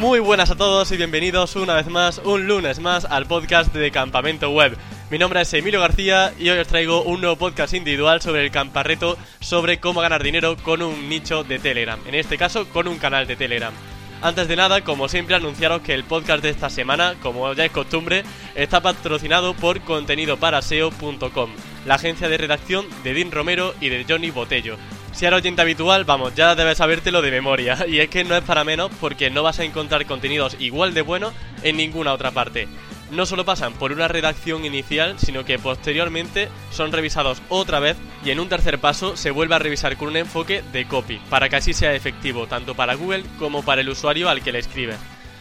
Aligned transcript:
Muy 0.00 0.18
buenas 0.18 0.50
a 0.50 0.56
todos 0.56 0.90
y 0.90 0.96
bienvenidos 0.96 1.54
una 1.54 1.74
vez 1.74 1.86
más, 1.86 2.20
un 2.24 2.48
lunes 2.48 2.80
más, 2.80 3.04
al 3.04 3.26
podcast 3.26 3.72
de 3.72 3.92
Campamento 3.92 4.50
Web. 4.50 4.76
Mi 5.08 5.18
nombre 5.18 5.40
es 5.40 5.54
Emilio 5.54 5.80
García 5.80 6.34
y 6.36 6.48
hoy 6.50 6.58
os 6.58 6.66
traigo 6.66 7.02
un 7.02 7.20
nuevo 7.20 7.36
podcast 7.36 7.74
individual 7.74 8.20
sobre 8.20 8.44
el 8.44 8.50
camparreto 8.50 9.16
sobre 9.40 9.78
cómo 9.78 10.00
ganar 10.00 10.22
dinero 10.22 10.56
con 10.56 10.82
un 10.82 11.08
nicho 11.08 11.44
de 11.44 11.60
Telegram, 11.60 11.98
en 12.06 12.16
este 12.16 12.36
caso 12.36 12.68
con 12.68 12.88
un 12.88 12.98
canal 12.98 13.28
de 13.28 13.36
Telegram. 13.36 13.72
Antes 14.20 14.48
de 14.48 14.56
nada, 14.56 14.80
como 14.82 15.08
siempre, 15.08 15.36
anunciaros 15.36 15.82
que 15.82 15.94
el 15.94 16.02
podcast 16.02 16.42
de 16.42 16.50
esta 16.50 16.70
semana, 16.70 17.14
como 17.22 17.52
ya 17.52 17.64
es 17.64 17.72
costumbre, 17.72 18.24
está 18.56 18.80
patrocinado 18.80 19.54
por 19.54 19.80
contenidoparaseo.com, 19.82 21.50
la 21.86 21.94
agencia 21.94 22.28
de 22.28 22.38
redacción 22.38 22.86
de 23.04 23.14
Dean 23.14 23.30
Romero 23.30 23.74
y 23.80 23.90
de 23.90 24.04
Johnny 24.08 24.30
Botello. 24.30 24.76
Si 25.14 25.24
eres 25.24 25.38
oyente 25.38 25.62
habitual, 25.62 26.04
vamos, 26.04 26.34
ya 26.34 26.56
debes 26.56 26.78
sabértelo 26.78 27.22
de 27.22 27.30
memoria. 27.30 27.78
Y 27.88 28.00
es 28.00 28.08
que 28.08 28.24
no 28.24 28.36
es 28.36 28.42
para 28.42 28.64
menos 28.64 28.90
porque 29.00 29.30
no 29.30 29.44
vas 29.44 29.60
a 29.60 29.64
encontrar 29.64 30.04
contenidos 30.06 30.56
igual 30.58 30.92
de 30.92 31.02
buenos 31.02 31.32
en 31.62 31.76
ninguna 31.76 32.12
otra 32.12 32.32
parte. 32.32 32.66
No 33.12 33.24
solo 33.24 33.44
pasan 33.44 33.74
por 33.74 33.92
una 33.92 34.08
redacción 34.08 34.64
inicial, 34.64 35.14
sino 35.18 35.44
que 35.44 35.58
posteriormente 35.58 36.48
son 36.72 36.90
revisados 36.90 37.40
otra 37.48 37.78
vez 37.78 37.96
y 38.24 38.30
en 38.30 38.40
un 38.40 38.48
tercer 38.48 38.80
paso 38.80 39.16
se 39.16 39.30
vuelve 39.30 39.54
a 39.54 39.60
revisar 39.60 39.96
con 39.96 40.08
un 40.08 40.16
enfoque 40.16 40.64
de 40.72 40.88
copy, 40.88 41.20
para 41.30 41.48
que 41.48 41.56
así 41.56 41.74
sea 41.74 41.94
efectivo 41.94 42.48
tanto 42.48 42.74
para 42.74 42.94
Google 42.94 43.22
como 43.38 43.62
para 43.64 43.82
el 43.82 43.90
usuario 43.90 44.28
al 44.28 44.42
que 44.42 44.50
le 44.50 44.58
escribe. 44.58 44.96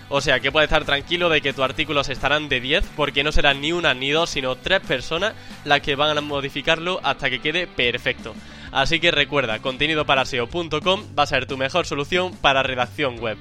O 0.10 0.22
sea 0.22 0.40
que 0.40 0.52
puedes 0.52 0.68
estar 0.68 0.86
tranquilo 0.86 1.30
de 1.30 1.42
que 1.42 1.54
tus 1.54 1.64
artículos 1.64 2.10
estarán 2.10 2.48
de 2.48 2.60
10 2.60 2.84
porque 2.96 3.24
no 3.24 3.32
serán 3.32 3.62
ni 3.62 3.72
una 3.72 3.96
ni 3.96 4.12
dos, 4.12 4.30
sino 4.30 4.56
tres 4.56 4.82
personas 4.82 5.34
las 5.66 5.82
que 5.82 5.96
van 5.96 6.16
a 6.16 6.22
modificarlo 6.22 7.00
hasta 7.02 7.32
que 7.32 7.40
quede 7.40 7.66
perfecto. 7.66 8.36
Así 8.74 9.00
que 9.00 9.12
recuerda, 9.12 9.60
contenidoparaseo.com 9.60 11.04
va 11.18 11.24
a 11.24 11.28
ser 11.28 11.46
tu 11.46 11.58
mejor 11.58 11.86
solución 11.86 12.36
para 12.36 12.64
redacción 12.64 13.20
web. 13.20 13.38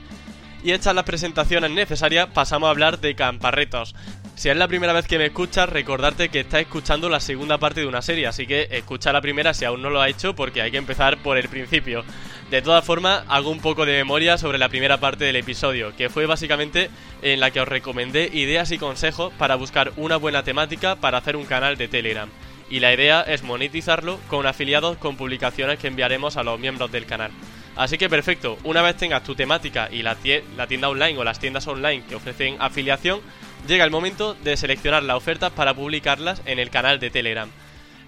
Y 0.62 0.72
hechas 0.72 0.94
las 0.94 1.04
presentaciones 1.04 1.70
necesarias, 1.70 2.28
pasamos 2.34 2.66
a 2.66 2.70
hablar 2.70 3.00
de 3.00 3.14
camparretos. 3.14 3.94
Si 4.34 4.50
es 4.50 4.56
la 4.56 4.68
primera 4.68 4.92
vez 4.92 5.06
que 5.06 5.16
me 5.16 5.26
escuchas, 5.26 5.70
recordarte 5.70 6.28
que 6.28 6.40
estás 6.40 6.60
escuchando 6.60 7.08
la 7.08 7.18
segunda 7.18 7.56
parte 7.56 7.80
de 7.80 7.86
una 7.86 8.02
serie, 8.02 8.26
así 8.26 8.46
que 8.46 8.68
escucha 8.70 9.10
la 9.10 9.22
primera 9.22 9.54
si 9.54 9.64
aún 9.64 9.80
no 9.80 9.88
lo 9.88 10.02
ha 10.02 10.08
hecho 10.10 10.34
porque 10.34 10.60
hay 10.60 10.70
que 10.70 10.76
empezar 10.76 11.16
por 11.22 11.38
el 11.38 11.48
principio. 11.48 12.04
De 12.50 12.60
todas 12.60 12.84
formas, 12.84 13.24
hago 13.28 13.50
un 13.50 13.60
poco 13.60 13.86
de 13.86 13.96
memoria 13.96 14.36
sobre 14.36 14.58
la 14.58 14.68
primera 14.68 14.98
parte 14.98 15.24
del 15.24 15.36
episodio, 15.36 15.96
que 15.96 16.10
fue 16.10 16.26
básicamente 16.26 16.90
en 17.22 17.40
la 17.40 17.50
que 17.50 17.60
os 17.60 17.68
recomendé 17.68 18.28
ideas 18.34 18.70
y 18.70 18.76
consejos 18.76 19.32
para 19.38 19.56
buscar 19.56 19.92
una 19.96 20.18
buena 20.18 20.42
temática 20.42 20.96
para 20.96 21.18
hacer 21.18 21.36
un 21.36 21.46
canal 21.46 21.78
de 21.78 21.88
Telegram 21.88 22.28
y 22.72 22.80
la 22.80 22.94
idea 22.94 23.20
es 23.20 23.42
monetizarlo 23.42 24.18
con 24.28 24.46
afiliados 24.46 24.96
con 24.96 25.18
publicaciones 25.18 25.78
que 25.78 25.88
enviaremos 25.88 26.38
a 26.38 26.42
los 26.42 26.58
miembros 26.58 26.90
del 26.90 27.04
canal. 27.04 27.30
Así 27.76 27.98
que 27.98 28.08
perfecto, 28.08 28.56
una 28.64 28.80
vez 28.80 28.96
tengas 28.96 29.24
tu 29.24 29.34
temática 29.34 29.90
y 29.92 30.02
la, 30.02 30.14
tienda 30.16 30.88
online 30.88 31.18
o 31.18 31.22
las 31.22 31.38
tiendas 31.38 31.66
online 31.66 32.02
que 32.08 32.14
ofrecen 32.14 32.56
afiliación, 32.60 33.20
llega 33.68 33.84
el 33.84 33.90
momento 33.90 34.32
de 34.42 34.56
seleccionar 34.56 35.02
las 35.02 35.18
ofertas 35.18 35.52
para 35.52 35.74
publicarlas 35.74 36.40
en 36.46 36.58
el 36.58 36.70
canal 36.70 36.98
de 36.98 37.10
Telegram. 37.10 37.50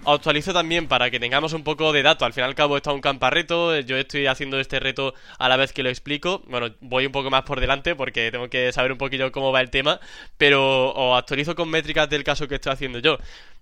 Actualizo 0.03 0.51
también 0.51 0.87
para 0.87 1.11
que 1.11 1.19
tengamos 1.19 1.53
un 1.53 1.63
poco 1.63 1.93
de 1.93 2.01
dato. 2.01 2.25
Al 2.25 2.33
fin 2.33 2.43
y 2.43 2.45
al 2.45 2.53
cabo 2.53 2.77
está 2.77 2.91
un 2.91 3.01
camparreto. 3.01 3.79
Yo 3.79 3.97
estoy 3.97 4.27
haciendo 4.27 4.59
este 4.59 4.79
reto 4.79 5.15
a 5.39 5.49
la 5.49 5.57
vez 5.57 5.73
que 5.73 5.81
lo 5.81 5.89
explico. 5.89 6.43
Bueno, 6.47 6.75
voy 6.79 7.07
un 7.07 7.11
poco 7.11 7.31
más 7.31 7.41
por 7.41 7.59
delante 7.59 7.95
porque 7.95 8.29
tengo 8.31 8.47
que 8.47 8.71
saber 8.71 8.91
un 8.91 8.99
poquillo 8.99 9.31
cómo 9.31 9.51
va 9.51 9.61
el 9.61 9.71
tema. 9.71 9.99
Pero 10.37 10.93
os 10.93 11.17
actualizo 11.17 11.55
con 11.55 11.69
métricas 11.69 12.07
del 12.07 12.23
caso 12.23 12.47
que 12.47 12.53
estoy 12.53 12.73
haciendo 12.73 12.99
yo 12.99 13.17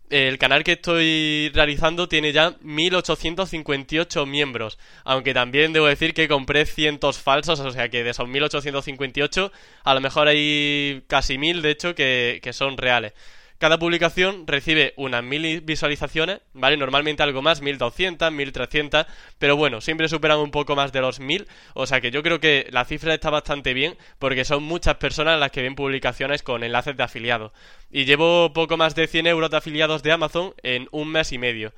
el 0.10 0.38
canal 0.38 0.64
que 0.64 0.74
estoy 0.74 1.50
realizando 1.54 2.08
tiene 2.08 2.32
ya 2.32 2.56
1858 2.62 4.26
miembros, 4.26 4.78
aunque 5.04 5.34
también 5.34 5.74
debo 5.74 5.88
decir 5.88 6.14
que 6.14 6.28
compré 6.28 6.66
cientos 6.66 7.18
falsos, 7.18 7.60
o 7.60 7.72
sea 7.72 7.90
que 7.90 8.04
de 8.04 8.12
esos 8.12 8.28
1858 8.28 9.52
a 9.84 9.94
lo 9.94 10.02
mejor 10.02 10.28
hay 10.28 11.04
casi 11.08 11.38
mil, 11.38 11.62
de 11.62 11.72
hecho, 11.72 11.96
que, 11.96 12.40
que 12.44 12.54
son 12.54 12.78
reales. 12.78 13.14
Cada 13.64 13.80
publicación 13.80 14.46
recibe 14.46 14.94
unas 14.98 15.24
mil 15.24 15.62
visualizaciones, 15.62 16.42
¿vale? 16.52 16.76
Normalmente 16.76 17.24
algo 17.24 17.42
más, 17.42 17.62
1200, 17.62 18.30
1300, 18.30 19.06
pero 19.40 19.56
bueno, 19.56 19.80
siempre 19.80 20.10
superan 20.10 20.40
un 20.40 20.52
poco 20.52 20.76
más 20.76 20.92
de 20.92 21.00
los 21.00 21.22
1000, 21.22 21.48
o 21.74 21.88
sea 21.88 22.02
que 22.02 22.12
yo 22.12 22.24
creo 22.24 22.42
que 22.42 22.68
la 22.72 22.84
cifra 22.84 23.14
está 23.14 23.30
bastante 23.30 23.74
bien 23.74 23.96
porque 24.20 24.44
son 24.44 24.64
muchas 24.64 24.96
personas 24.96 25.40
las 25.40 25.52
que 25.52 25.62
ven 25.62 25.76
publicaciones 25.76 26.44
con 26.44 26.62
enlaces 26.62 26.98
de 26.98 27.04
afiliado. 27.04 27.54
Y 27.90 28.04
llevo 28.04 28.52
poco 28.52 28.76
más 28.76 28.96
de 28.96 29.08
100 29.08 29.28
euros 29.28 29.50
de 29.50 29.56
afiliados 29.56 30.04
de 30.04 30.12
Amazon 30.12 30.54
en 30.62 30.90
un 30.92 31.08
mes 31.08 31.32
y 31.32 31.38
medio. 31.38 31.72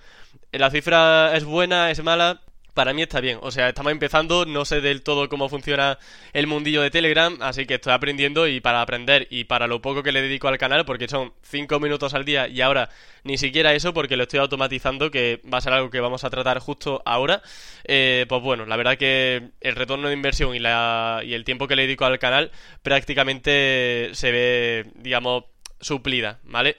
La 0.51 0.71
cifra 0.71 1.37
es 1.37 1.43
buena, 1.43 1.91
es 1.91 2.01
mala, 2.01 2.41
para 2.75 2.93
mí 2.93 3.01
está 3.01 3.21
bien. 3.21 3.39
O 3.41 3.49
sea, 3.51 3.69
estamos 3.69 3.91
empezando, 3.91 4.45
no 4.45 4.65
sé 4.65 4.81
del 4.81 5.01
todo 5.01 5.29
cómo 5.29 5.49
funciona 5.49 5.97
el 6.33 6.45
mundillo 6.45 6.81
de 6.81 6.91
Telegram, 6.91 7.35
así 7.41 7.65
que 7.65 7.75
estoy 7.75 7.93
aprendiendo 7.93 8.47
y 8.47 8.59
para 8.59 8.81
aprender 8.81 9.27
y 9.31 9.45
para 9.45 9.65
lo 9.65 9.81
poco 9.81 10.03
que 10.03 10.11
le 10.11 10.21
dedico 10.21 10.49
al 10.49 10.57
canal, 10.57 10.85
porque 10.85 11.07
son 11.07 11.33
5 11.41 11.79
minutos 11.79 12.13
al 12.13 12.25
día 12.25 12.47
y 12.47 12.61
ahora 12.61 12.89
ni 13.23 13.37
siquiera 13.37 13.73
eso 13.73 13.93
porque 13.93 14.17
lo 14.17 14.23
estoy 14.23 14.39
automatizando, 14.39 15.09
que 15.09 15.41
va 15.51 15.57
a 15.57 15.61
ser 15.61 15.73
algo 15.73 15.89
que 15.89 16.01
vamos 16.01 16.25
a 16.25 16.29
tratar 16.29 16.59
justo 16.59 17.01
ahora, 17.05 17.41
eh, 17.85 18.25
pues 18.27 18.41
bueno, 18.41 18.65
la 18.65 18.75
verdad 18.75 18.97
que 18.97 19.51
el 19.61 19.75
retorno 19.75 20.09
de 20.09 20.13
inversión 20.13 20.53
y, 20.53 20.59
la, 20.59 21.21
y 21.23 21.33
el 21.33 21.45
tiempo 21.45 21.67
que 21.67 21.77
le 21.77 21.83
dedico 21.83 22.05
al 22.05 22.19
canal 22.19 22.51
prácticamente 22.83 24.09
se 24.13 24.31
ve, 24.31 24.91
digamos, 24.95 25.45
suplida, 25.79 26.39
¿vale? 26.43 26.75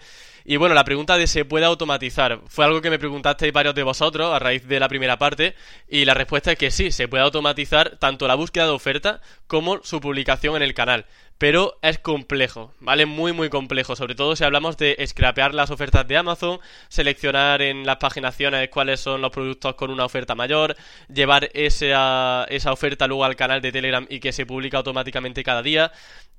Y 0.49 0.59
bueno, 0.59 0.77
la 0.77 0.84
pregunta 0.84 1.19
de 1.19 1.27
¿se 1.27 1.45
puede 1.45 1.65
automatizar? 1.65 2.41
Fue 2.47 2.65
algo 2.65 2.81
que 2.81 2.89
me 2.89 3.01
preguntasteis 3.01 3.53
varios 3.53 3.75
de 3.75 3.83
vosotros 3.83 4.33
a 4.33 4.39
raíz 4.39 4.65
de 4.69 4.79
la 4.79 4.89
primera 4.89 5.19
parte 5.19 5.57
y 5.89 6.05
la 6.05 6.15
respuesta 6.15 6.53
es 6.53 6.59
que 6.59 6.71
sí, 6.71 6.93
se 6.93 7.09
puede 7.09 7.25
automatizar 7.25 7.97
tanto 7.99 8.29
la 8.29 8.37
búsqueda 8.37 8.67
de 8.67 8.71
oferta 8.71 9.21
como 9.49 9.83
su 9.83 10.01
publicación 10.01 10.55
en 10.55 10.62
el 10.62 10.73
canal 10.73 11.07
pero 11.39 11.79
es 11.83 11.99
complejo, 11.99 12.73
¿vale? 12.81 13.07
Muy, 13.07 13.33
muy 13.33 13.51
complejo, 13.51 13.95
sobre 13.95 14.15
todo 14.15 14.37
si 14.37 14.45
hablamos 14.45 14.77
de 14.77 14.97
scrapear 15.07 15.55
las 15.55 15.71
ofertas 15.71 16.07
de 16.09 16.17
Amazon, 16.17 16.61
seleccionar 16.89 17.63
en 17.63 17.85
las 17.85 17.97
paginaciones 17.97 18.69
cuáles 18.71 19.01
son 19.01 19.21
los 19.21 19.31
productos 19.31 19.75
con 19.75 19.91
una 19.91 20.05
oferta 20.05 20.35
mayor, 20.35 20.77
llevar 21.13 21.51
esa, 21.53 22.47
esa 22.49 22.73
oferta 22.73 23.07
luego 23.07 23.25
al 23.25 23.37
canal 23.37 23.61
de 23.61 23.73
Telegram 23.73 24.07
y 24.09 24.21
que 24.21 24.33
se 24.33 24.47
publica 24.47 24.79
automáticamente 24.79 25.43
cada 25.43 25.63
día. 25.63 25.93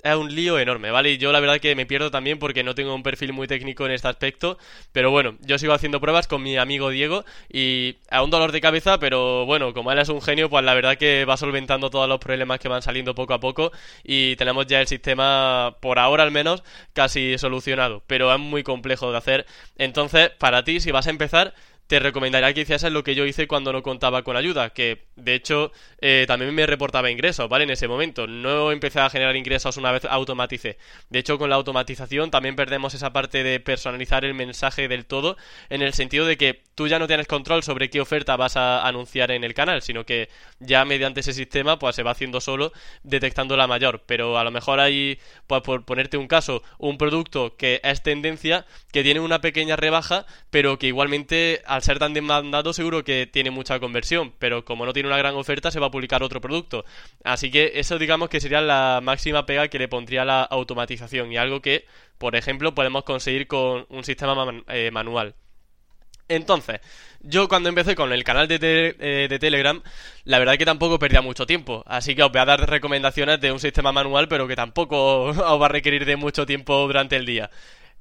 Es 0.03 0.15
un 0.15 0.33
lío 0.33 0.59
enorme, 0.59 0.91
¿vale? 0.91 1.11
Y 1.13 1.17
yo 1.17 1.31
la 1.31 1.39
verdad 1.39 1.59
que 1.59 1.75
me 1.75 1.87
pierdo 1.87 2.11
también 2.11 2.37
porque 2.37 2.63
no 2.63 2.75
tengo 2.75 2.93
un 2.93 3.01
perfil 3.01 3.33
muy 3.33 3.47
técnico 3.47 3.85
en 3.85 3.91
este 3.91 4.07
aspecto, 4.07 4.57
pero 4.91 5.09
bueno, 5.09 5.37
yo 5.41 5.57
sigo 5.57 5.73
haciendo 5.73 5.99
pruebas 5.99 6.27
con 6.27 6.43
mi 6.43 6.55
amigo 6.55 6.89
Diego 6.91 7.25
y 7.51 7.97
a 8.11 8.21
un 8.21 8.29
dolor 8.29 8.51
de 8.51 8.61
cabeza, 8.61 8.99
pero 8.99 9.45
bueno, 9.45 9.73
como 9.73 9.91
él 9.91 9.97
es 9.97 10.09
un 10.09 10.21
genio, 10.21 10.49
pues 10.49 10.63
la 10.63 10.75
verdad 10.75 10.97
que 10.97 11.25
va 11.25 11.35
solventando 11.35 11.89
todos 11.89 12.07
los 12.07 12.19
problemas 12.19 12.59
que 12.59 12.67
van 12.69 12.83
saliendo 12.83 13.15
poco 13.15 13.33
a 13.33 13.39
poco 13.39 13.71
y 14.03 14.35
tenemos 14.35 14.67
ya 14.67 14.79
el 14.81 14.86
sistema, 14.87 15.77
por 15.81 15.99
ahora 15.99 16.23
al 16.23 16.31
menos, 16.31 16.63
casi 16.93 17.37
solucionado, 17.37 18.03
pero 18.07 18.33
es 18.33 18.39
muy 18.39 18.63
complejo 18.63 19.11
de 19.11 19.17
hacer. 19.17 19.45
Entonces, 19.77 20.31
para 20.37 20.63
ti, 20.63 20.79
si 20.79 20.91
vas 20.91 21.07
a 21.07 21.11
empezar, 21.11 21.53
te 21.87 21.99
recomendaría 21.99 22.53
que 22.53 22.61
hicieras 22.61 22.91
lo 22.91 23.03
que 23.03 23.15
yo 23.15 23.25
hice 23.25 23.47
cuando 23.47 23.71
no 23.71 23.81
contaba 23.81 24.23
con 24.23 24.35
ayuda, 24.35 24.71
que 24.71 25.05
de 25.15 25.33
hecho 25.35 25.71
eh, 26.01 26.25
también 26.27 26.53
me 26.53 26.65
reportaba 26.65 27.09
ingresos, 27.09 27.47
¿vale? 27.47 27.63
En 27.63 27.69
ese 27.69 27.87
momento. 27.87 28.27
No 28.27 28.71
empecé 28.71 28.99
a 28.99 29.09
generar 29.09 29.35
ingresos 29.37 29.77
una 29.77 29.91
vez 29.91 30.03
automaticé. 30.05 30.77
De 31.09 31.19
hecho, 31.19 31.37
con 31.37 31.49
la 31.49 31.55
automatización 31.55 32.29
también 32.29 32.55
perdemos 32.57 32.93
esa 32.93 33.13
parte 33.13 33.41
de 33.43 33.59
personalizar 33.61 34.25
el 34.25 34.33
mensaje 34.33 34.87
del 34.89 35.05
todo, 35.05 35.37
en 35.69 35.81
el 35.81 35.93
sentido 35.93 36.25
de 36.25 36.37
que 36.37 36.61
tú 36.75 36.87
ya 36.87 36.99
no 36.99 37.07
tienes 37.07 37.27
control 37.27 37.63
sobre 37.63 37.89
qué 37.89 38.01
oferta 38.01 38.35
vas 38.35 38.57
a 38.57 38.85
anunciar 38.85 39.31
en 39.31 39.43
el 39.43 39.53
canal, 39.53 39.81
sino 39.81 40.05
que 40.05 40.29
ya 40.59 40.83
mediante 40.83 41.21
ese 41.21 41.33
sistema 41.33 41.79
pues 41.79 41.95
se 41.95 42.03
va 42.03 42.11
haciendo 42.11 42.41
solo 42.41 42.73
detectando 43.03 43.55
la 43.55 43.67
mayor. 43.67 44.03
Pero 44.05 44.37
a 44.37 44.43
lo 44.43 44.51
mejor 44.51 44.81
hay, 44.81 45.19
pues 45.47 45.61
por 45.61 45.85
ponerte 45.85 46.17
un 46.17 46.27
caso, 46.27 46.63
un 46.79 46.97
producto 46.97 47.55
que 47.55 47.79
es 47.83 48.03
tendencia, 48.03 48.65
que 48.91 49.03
tiene 49.03 49.21
una 49.21 49.39
pequeña 49.39 49.77
rebaja, 49.77 50.25
pero 50.49 50.77
que 50.77 50.87
igualmente 50.87 51.61
al 51.77 51.83
ser 51.83 51.99
tan 51.99 52.13
demandado 52.13 52.73
seguro 52.73 53.03
que 53.03 53.27
tiene 53.27 53.51
mucha 53.51 53.79
conversión, 53.79 54.33
pero 54.39 54.65
como 54.65 54.85
no 54.85 54.93
tiene 54.93 55.09
una 55.09 55.17
gran 55.17 55.35
oferta 55.35 55.69
se 55.69 55.79
va 55.79 55.87
a 55.87 55.91
publicar 55.91 56.23
otro 56.23 56.41
producto. 56.41 56.85
Así 57.23 57.51
que 57.51 57.73
eso 57.75 57.99
digamos 57.99 58.29
que 58.29 58.41
sería 58.41 58.61
la 58.61 58.99
máxima 59.01 59.45
pega 59.45 59.67
que 59.67 59.77
le 59.77 59.87
pondría 59.87 60.25
la 60.25 60.41
automatización 60.41 61.31
y 61.31 61.37
algo 61.37 61.61
que, 61.61 61.85
por 62.17 62.35
ejemplo, 62.35 62.73
podemos 62.73 63.03
conseguir 63.03 63.47
con 63.47 63.85
un 63.89 64.03
sistema 64.03 64.63
eh, 64.69 64.89
manual. 64.91 65.35
Entonces, 66.29 66.81
yo 67.21 67.47
cuando 67.47 67.69
empecé 67.69 67.95
con 67.95 68.11
el 68.11 68.23
canal 68.23 68.47
de, 68.47 68.57
eh, 68.99 69.27
de, 69.29 69.39
Telegram, 69.39 69.81
la 70.25 70.39
verdad 70.39 70.55
es 70.55 70.59
que 70.59 70.65
tampoco 70.65 70.99
perdía 70.99 71.21
mucho 71.21 71.45
tiempo. 71.45 71.83
Así 71.85 72.15
que 72.15 72.23
os 72.23 72.31
voy 72.31 72.41
a 72.41 72.45
dar 72.45 72.69
recomendaciones 72.69 73.39
de 73.39 73.51
un 73.51 73.59
sistema 73.59 73.91
manual, 73.91 74.27
pero 74.27 74.47
que 74.47 74.55
tampoco 74.55 75.23
os 75.25 75.37
va 75.37 75.65
a 75.67 75.69
requerir 75.69 76.05
de 76.05 76.15
mucho 76.17 76.45
tiempo 76.45 76.85
durante 76.87 77.15
el 77.15 77.25
día. 77.25 77.49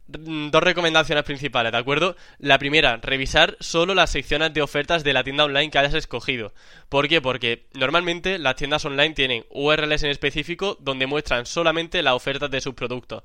Mm, 0.09 0.51
dos 0.51 0.63
recomendaciones 0.63 1.25
principales, 1.25 1.73
¿de 1.73 1.79
acuerdo? 1.79 2.17
La 2.39 2.59
primera, 2.59 2.99
revisar 2.99 3.57
solo 3.59 3.93
las 3.95 4.11
secciones 4.11 4.55
de 4.55 4.63
ofertas 4.63 5.03
de 5.03 5.13
la 5.13 5.25
tienda 5.25 5.45
online 5.45 5.71
que 5.71 5.79
hayas 5.79 5.95
escogido. 5.95 6.53
¿Por 6.89 7.09
qué? 7.09 7.21
Porque 7.21 7.67
normalmente 7.75 8.39
las 8.39 8.55
tiendas 8.55 8.85
online 8.85 9.15
tienen 9.15 9.45
URLs 9.51 10.05
en 10.05 10.11
específico 10.11 10.77
donde 10.81 11.07
muestran 11.09 11.45
solamente 11.45 12.03
las 12.03 12.15
ofertas 12.15 12.51
de 12.51 12.61
sus 12.61 12.75
productos. 12.75 13.25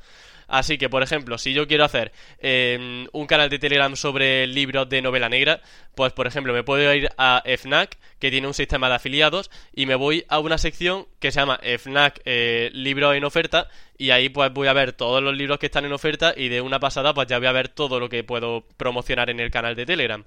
Así 0.52 0.78
que, 0.78 0.90
por 0.90 1.02
ejemplo, 1.02 1.38
si 1.38 1.54
yo 1.54 1.66
quiero 1.66 1.86
hacer 1.86 2.12
em, 2.40 3.08
un 3.14 3.26
canal 3.26 3.50
de 3.50 3.58
Telegram 3.58 3.96
sobre 3.96 4.46
libros 4.48 4.90
de 4.90 5.02
novela 5.02 5.30
negra, 5.30 5.62
pues 5.96 6.12
por 6.12 6.28
ejemplo 6.28 6.52
me 6.52 6.62
puedo 6.62 6.94
ir 6.94 7.10
a 7.18 7.42
FNAC, 7.46 7.98
que 8.20 8.30
tiene 8.30 8.48
un 8.48 8.54
sistema 8.54 8.90
de 8.90 8.96
afiliados, 8.96 9.50
y 9.74 9.86
me 9.86 9.96
voy 9.96 10.26
a 10.28 10.40
una 10.40 10.58
sección 10.58 11.08
que 11.22 11.32
se 11.32 11.40
llama 11.40 11.58
FNAC 11.64 12.20
eh, 12.26 12.70
Libros 12.74 13.16
en 13.16 13.24
oferta, 13.24 13.70
y 13.98 14.10
ahí 14.10 14.28
pues 14.28 14.52
voy 14.52 14.68
a 14.68 14.74
ver 14.74 14.92
todos 14.92 15.24
los 15.24 15.34
libros 15.38 15.58
que 15.58 15.68
están 15.68 15.86
en 15.86 15.94
oferta 15.94 16.34
y 16.36 16.50
de 16.50 16.60
una 16.60 16.82
pasada 16.82 17.14
pues 17.14 17.28
ya 17.28 17.38
voy 17.38 17.48
a 17.48 17.54
ver 17.54 17.70
todo 17.70 18.02
lo 18.02 18.10
que 18.10 18.26
puedo 18.26 18.66
promocionar 18.76 19.30
en 19.30 19.40
el 19.40 19.52
canal 19.52 19.74
de 19.78 19.86
Telegram. 19.86 20.26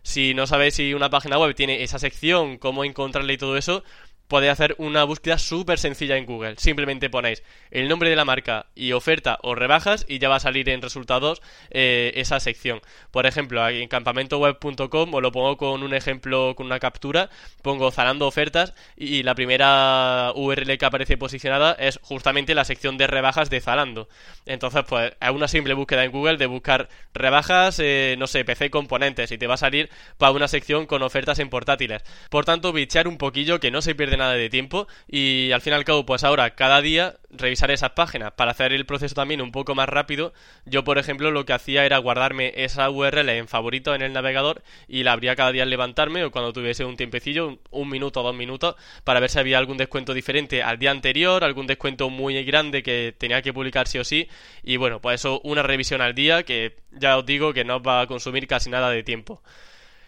Si 0.00 0.32
no 0.32 0.46
sabéis 0.46 0.72
si 0.74 0.94
una 0.94 1.10
página 1.10 1.38
web 1.38 1.54
tiene 1.54 1.82
esa 1.82 1.98
sección, 1.98 2.56
cómo 2.56 2.82
encontrarla 2.82 3.32
y 3.34 3.36
todo 3.36 3.58
eso, 3.58 3.84
podéis 4.28 4.52
hacer 4.52 4.74
una 4.78 5.04
búsqueda 5.04 5.38
súper 5.38 5.78
sencilla 5.78 6.16
en 6.16 6.26
Google. 6.26 6.54
Simplemente 6.58 7.10
ponéis 7.10 7.42
el 7.70 7.88
nombre 7.88 8.10
de 8.10 8.16
la 8.16 8.24
marca 8.24 8.66
y 8.74 8.92
oferta 8.92 9.38
o 9.42 9.54
rebajas 9.54 10.04
y 10.08 10.18
ya 10.18 10.28
va 10.28 10.36
a 10.36 10.40
salir 10.40 10.68
en 10.68 10.82
resultados 10.82 11.42
eh, 11.70 12.12
esa 12.16 12.40
sección. 12.40 12.80
Por 13.10 13.26
ejemplo, 13.26 13.66
en 13.68 13.88
campamentoweb.com 13.88 15.14
os 15.14 15.22
lo 15.22 15.32
pongo 15.32 15.56
con 15.56 15.82
un 15.82 15.94
ejemplo, 15.94 16.54
con 16.56 16.66
una 16.66 16.80
captura, 16.80 17.30
pongo 17.62 17.90
Zalando 17.90 18.26
ofertas 18.26 18.74
y 18.96 19.22
la 19.22 19.34
primera 19.34 20.32
URL 20.34 20.78
que 20.78 20.86
aparece 20.86 21.16
posicionada 21.16 21.72
es 21.72 21.98
justamente 22.02 22.54
la 22.54 22.64
sección 22.64 22.98
de 22.98 23.06
rebajas 23.06 23.50
de 23.50 23.60
Zalando. 23.60 24.08
Entonces, 24.44 24.82
pues 24.88 25.12
es 25.20 25.30
una 25.30 25.48
simple 25.48 25.74
búsqueda 25.74 26.04
en 26.04 26.10
Google 26.10 26.36
de 26.36 26.46
buscar 26.46 26.88
rebajas, 27.14 27.78
eh, 27.78 28.16
no 28.18 28.26
sé, 28.26 28.44
PC 28.44 28.70
componentes 28.70 29.30
y 29.32 29.38
te 29.38 29.46
va 29.46 29.54
a 29.54 29.58
salir 29.58 29.90
para 30.18 30.32
una 30.32 30.48
sección 30.48 30.86
con 30.86 31.02
ofertas 31.02 31.38
en 31.38 31.48
portátiles. 31.48 32.02
Por 32.30 32.44
tanto, 32.44 32.72
bichear 32.72 33.08
un 33.08 33.18
poquillo 33.18 33.60
que 33.60 33.70
no 33.70 33.82
se 33.82 33.94
pierde 33.94 34.15
nada 34.16 34.34
de 34.34 34.50
tiempo. 34.50 34.86
Y 35.08 35.52
al 35.52 35.60
fin 35.60 35.72
y 35.72 35.76
al 35.76 35.84
cabo 35.84 36.06
pues 36.06 36.24
ahora 36.24 36.54
cada 36.54 36.80
día 36.80 37.16
revisar 37.30 37.70
esas 37.70 37.90
páginas. 37.90 38.32
Para 38.32 38.52
hacer 38.52 38.72
el 38.72 38.86
proceso 38.86 39.14
también 39.14 39.40
un 39.40 39.52
poco 39.52 39.74
más 39.74 39.88
rápido 39.88 40.32
yo 40.64 40.84
por 40.84 40.98
ejemplo 40.98 41.30
lo 41.30 41.44
que 41.44 41.52
hacía 41.52 41.84
era 41.84 41.98
guardarme 41.98 42.52
esa 42.56 42.88
URL 42.90 43.28
en 43.28 43.48
favorito 43.48 43.94
en 43.94 44.02
el 44.02 44.12
navegador 44.12 44.62
y 44.88 45.02
la 45.02 45.12
abría 45.12 45.36
cada 45.36 45.52
día 45.52 45.62
al 45.62 45.70
levantarme 45.70 46.24
o 46.24 46.30
cuando 46.30 46.52
tuviese 46.52 46.84
un 46.84 46.96
tiempecillo 46.96 47.58
un, 47.70 47.88
minuto 47.88 48.20
o 48.20 48.22
dos 48.22 48.34
minutos 48.34 48.74
para 49.04 49.20
ver 49.20 49.30
si 49.30 49.38
había 49.38 49.58
algún 49.58 49.76
descuento 49.76 50.14
diferente 50.14 50.62
al 50.62 50.78
día 50.78 50.90
anterior 50.90 51.44
algún 51.44 51.66
descuento 51.66 52.10
muy 52.10 52.42
grande 52.44 52.82
que 52.82 53.14
tenía 53.16 53.42
que 53.42 53.52
publicar 53.52 53.88
sí 53.88 53.98
o 53.98 54.04
sí. 54.04 54.28
Y 54.62 54.76
bueno 54.76 55.00
pues 55.00 55.20
eso 55.20 55.40
una 55.44 55.62
revisión 55.62 56.00
al 56.00 56.14
día 56.14 56.42
que 56.42 56.76
ya 56.92 57.16
os 57.18 57.26
digo 57.26 57.52
que 57.52 57.64
no 57.64 57.82
va 57.82 58.02
a 58.02 58.06
consumir 58.06 58.46
casi 58.46 58.70
nada 58.70 58.90
de 58.90 59.02
tiempo 59.02 59.42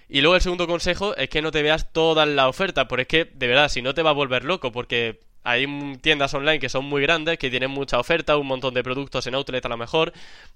y 0.09 0.21
luego 0.21 0.37
el 0.37 0.41
segundo 0.41 0.67
consejo 0.67 1.17
es 1.17 1.29
que 1.29 1.43
no 1.43 1.51
te 1.51 1.63
veas 1.63 1.93
todas 1.93 2.27
las 2.27 2.47
ofertas, 2.47 2.87
porque 2.89 3.03
es 3.03 3.09
que, 3.09 3.25
de 3.27 3.47
verdad, 3.47 3.69
si 3.69 3.83
no 3.83 3.95
te 3.95 4.03
va 4.03 4.11
a 4.11 4.15
volver 4.15 4.45
loco, 4.45 4.73
porque 4.73 5.21
hay 5.45 5.67
tiendas 6.01 6.35
online 6.35 6.59
que 6.59 6.69
son 6.69 6.85
muy 6.85 7.03
grandes, 7.03 7.39
que 7.39 7.51
tienen 7.51 7.71
mucha 7.71 7.99
oferta, 7.99 8.37
un 8.37 8.47
montón 8.47 8.75
de 8.75 8.83
productos 8.83 9.27
en 9.27 9.35
outlet 9.35 9.65
a 9.65 9.69
lo 9.69 9.77
mejor, 9.77 10.13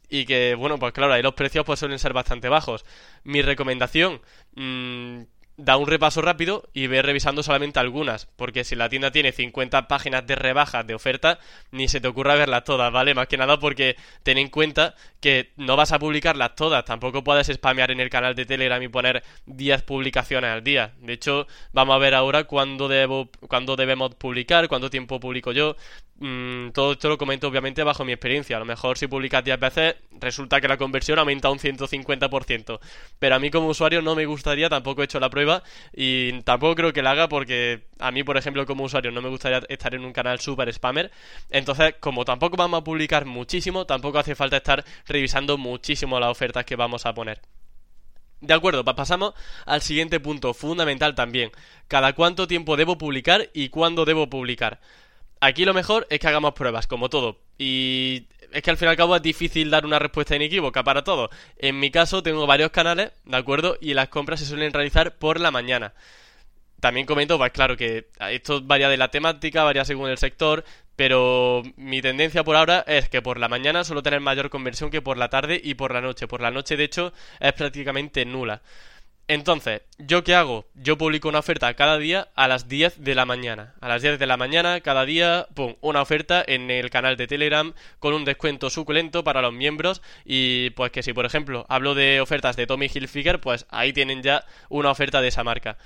y 0.09 0.27
que, 0.27 0.55
bueno, 0.55 0.79
pues 0.79 0.93
claro, 0.93 1.13
ahí 1.13 1.23
los 1.23 1.35
precios 1.35 1.65
pues 1.65 1.79
suelen 1.81 1.99
ser 1.99 2.13
bastante 2.13 2.49
bajos. 2.49 2.85
Mi 3.25 3.43
recomendación, 3.43 4.21
mmm, 4.55 5.23
da 5.65 5.77
un 5.77 5.87
repaso 5.87 6.23
rápido 6.23 6.69
y 6.73 6.89
ve 6.89 7.03
revisando 7.03 7.43
solamente 7.45 7.79
algunas, 7.79 8.27
porque 8.27 8.65
si 8.65 8.75
la 8.75 8.89
tienda 8.89 9.13
tiene 9.13 9.31
50 9.31 9.87
páginas 9.87 10.27
de 10.27 10.35
rebajas 10.35 10.85
de 10.85 10.95
oferta, 10.95 11.39
ni 11.71 11.87
se 11.87 12.01
te 12.01 12.09
ocurra 12.09 12.35
verlas 12.35 12.65
todas, 12.65 12.93
¿vale? 12.93 13.15
Más 13.15 13.29
que 13.29 13.37
nada 13.37 13.61
porque 13.61 13.97
ten 14.25 14.39
en 14.39 14.49
cuenta 14.49 14.97
que 15.21 15.53
no 15.57 15.77
vas 15.77 15.93
a 15.93 16.01
publicarlas 16.01 16.57
todas, 16.57 16.85
tampoco 16.85 17.23
puedes 17.23 17.47
spamear 17.47 17.93
en 17.93 18.01
el 18.01 18.11
canal 18.11 18.35
de 18.35 18.45
Telegram 18.45 18.83
y 18.83 18.89
poner 18.89 19.23
10 19.47 19.83
publicaciones 19.83 20.51
al 20.51 20.65
día. 20.65 20.95
De 20.99 21.13
hecho, 21.13 21.47
vamos 21.73 21.95
a 21.95 21.99
ver 21.99 22.15
ahora 22.15 22.43
cuándo, 22.45 22.89
debo, 22.89 23.29
cuándo 23.47 23.77
debemos 23.77 24.17
publicar, 24.17 24.67
cuánto 24.67 24.91
tiempo 24.91 25.21
publico 25.21 25.53
yo. 25.53 25.77
Mm, 26.19 26.71
todo 26.71 26.93
esto 26.93 27.09
lo 27.09 27.19
comento 27.19 27.47
obviamente 27.49 27.85
bajo 27.85 28.05
mi 28.05 28.13
experiencia. 28.13 28.57
A 28.57 28.61
lo 28.61 28.65
mejor 28.65 28.99
si 28.99 29.07
publicas 29.07 29.45
10 29.45 29.61
veces, 29.61 29.95
resulta 30.21 30.61
que 30.61 30.69
la 30.69 30.77
conversión 30.77 31.21
aumenta 31.21 31.51
un 31.51 31.59
150%. 31.59 32.81
Pero 33.19 33.35
a 33.35 33.39
mí 33.39 33.51
como 33.51 33.69
usuario 33.69 34.03
no 34.03 34.17
me 34.17 34.27
gustaría, 34.27 34.69
tampoco 34.69 35.03
he 35.03 35.05
hecho 35.05 35.21
la 35.21 35.31
prueba 35.31 35.52
y 35.93 36.41
tampoco 36.43 36.75
creo 36.75 36.93
que 36.93 37.03
la 37.03 37.11
haga 37.13 37.29
porque 37.29 37.89
a 37.99 38.11
mí, 38.11 38.25
por 38.25 38.37
ejemplo, 38.37 38.65
como 38.67 38.85
usuario 38.85 39.11
no 39.11 39.21
me 39.23 39.29
gustaría 39.29 39.61
estar 39.69 39.95
en 39.95 40.05
un 40.05 40.13
canal 40.13 40.41
super 40.41 40.73
spammer. 40.73 41.11
Entonces, 41.51 41.95
como 42.01 42.25
tampoco 42.25 42.57
vamos 42.57 42.81
a 42.81 42.85
publicar 42.85 43.25
muchísimo, 43.25 43.85
tampoco 43.87 44.19
hace 44.19 44.35
falta 44.35 44.57
estar 44.57 44.85
revisando 45.07 45.59
muchísimo 45.59 46.19
las 46.21 46.31
ofertas 46.31 46.65
que 46.65 46.77
vamos 46.77 47.07
a 47.07 47.15
poner. 47.15 47.41
De 48.41 48.55
acuerdo, 48.55 48.85
pasamos 48.85 49.35
al 49.67 49.83
siguiente 49.83 50.19
punto, 50.19 50.53
fundamental 50.53 51.15
también. 51.15 51.53
Cada 51.87 52.13
cuánto 52.13 52.49
tiempo 52.49 52.77
debo 52.77 52.99
publicar 52.99 53.51
y 53.55 53.69
cuándo 53.69 54.05
debo 54.05 54.29
publicar. 54.29 54.81
Aquí 55.41 55.65
lo 55.65 55.75
mejor 55.75 56.07
es 56.11 56.19
que 56.19 56.29
hagamos 56.29 56.53
pruebas, 56.55 56.87
como 56.89 57.09
todo. 57.09 57.39
Y 57.65 58.27
es 58.51 58.61
que 58.61 58.71
al 58.73 58.77
fin 58.77 58.89
y 58.89 58.91
al 58.91 58.97
cabo 58.97 59.15
es 59.15 59.23
difícil 59.23 59.71
dar 59.71 59.87
una 59.87 60.01
respuesta 60.01 60.35
inequívoca 60.35 60.83
para 60.83 61.05
todo. 61.05 61.31
En 61.57 61.79
mi 61.79 61.93
caso 61.93 62.21
tengo 62.21 62.45
varios 62.45 62.73
canales, 62.73 63.13
¿de 63.25 63.37
acuerdo? 63.37 63.79
Y 63.81 63.95
las 63.95 64.09
compras 64.09 64.41
se 64.41 64.47
suelen 64.47 64.73
realizar 64.73 65.15
por 65.17 65.39
la 65.39 65.53
mañana. 65.53 65.95
También 66.81 67.07
comento, 67.07 67.39
pues 67.39 67.53
claro 67.53 67.77
que 67.77 68.09
esto 68.31 68.61
varía 68.63 68.89
de 68.89 68.97
la 68.97 69.13
temática, 69.13 69.63
varía 69.63 69.85
según 69.85 70.11
el 70.11 70.19
sector, 70.19 70.65
pero 70.97 71.63
mi 71.77 72.03
tendencia 72.03 72.43
por 72.43 72.57
ahora 72.57 72.83
es 72.89 73.09
que 73.09 73.23
por 73.23 73.39
la 73.39 73.49
mañana 73.49 73.85
suelo 73.85 74.03
tener 74.03 74.19
mayor 74.19 74.51
conversión 74.51 74.91
que 74.91 75.01
por 75.01 75.17
la 75.17 75.29
tarde 75.29 75.61
y 75.63 75.75
por 75.75 75.95
la 75.95 76.01
noche. 76.01 76.27
Por 76.27 76.41
la 76.41 76.51
noche, 76.51 76.77
de 76.77 76.83
hecho, 76.83 77.13
es 77.39 77.53
prácticamente 77.53 78.25
nula. 78.25 78.61
Entonces, 79.33 79.81
¿yo 79.97 80.25
qué 80.25 80.35
hago? 80.35 80.67
Yo 80.75 80.99
publico 80.99 81.27
una 81.27 81.39
oferta 81.39 81.73
cada 81.73 81.97
día 81.97 82.29
a 82.35 82.49
las 82.49 82.69
10 82.69 83.03
de 83.03 83.15
la 83.15 83.25
mañana. 83.25 83.73
A 83.81 83.89
las 83.89 84.03
10 84.03 84.19
de 84.19 84.27
la 84.27 84.37
mañana, 84.37 84.83
cada 84.83 85.07
día, 85.07 85.47
pum, 85.55 85.77
una 85.81 86.03
oferta 86.03 86.45
en 86.47 86.71
el 86.71 86.91
canal 86.91 87.17
de 87.17 87.27
Telegram 87.27 87.73
con 87.99 88.13
un 88.13 88.27
descuento 88.27 88.69
suculento 88.69 89.25
para 89.25 89.41
los 89.41 89.55
miembros. 89.55 90.03
Y 90.27 90.69
pues 90.77 90.93
que 90.93 91.03
si, 91.03 91.15
por 91.15 91.25
ejemplo, 91.25 91.65
hablo 91.71 91.95
de 91.95 92.21
ofertas 92.21 92.57
de 92.57 92.67
Tommy 92.67 92.91
Hilfiger, 92.93 93.41
pues 93.41 93.65
ahí 93.71 93.95
tienen 93.95 94.23
ya 94.23 94.45
una 94.69 94.91
oferta 94.91 95.23
de 95.23 95.29
esa 95.29 95.43
marca. 95.43 95.79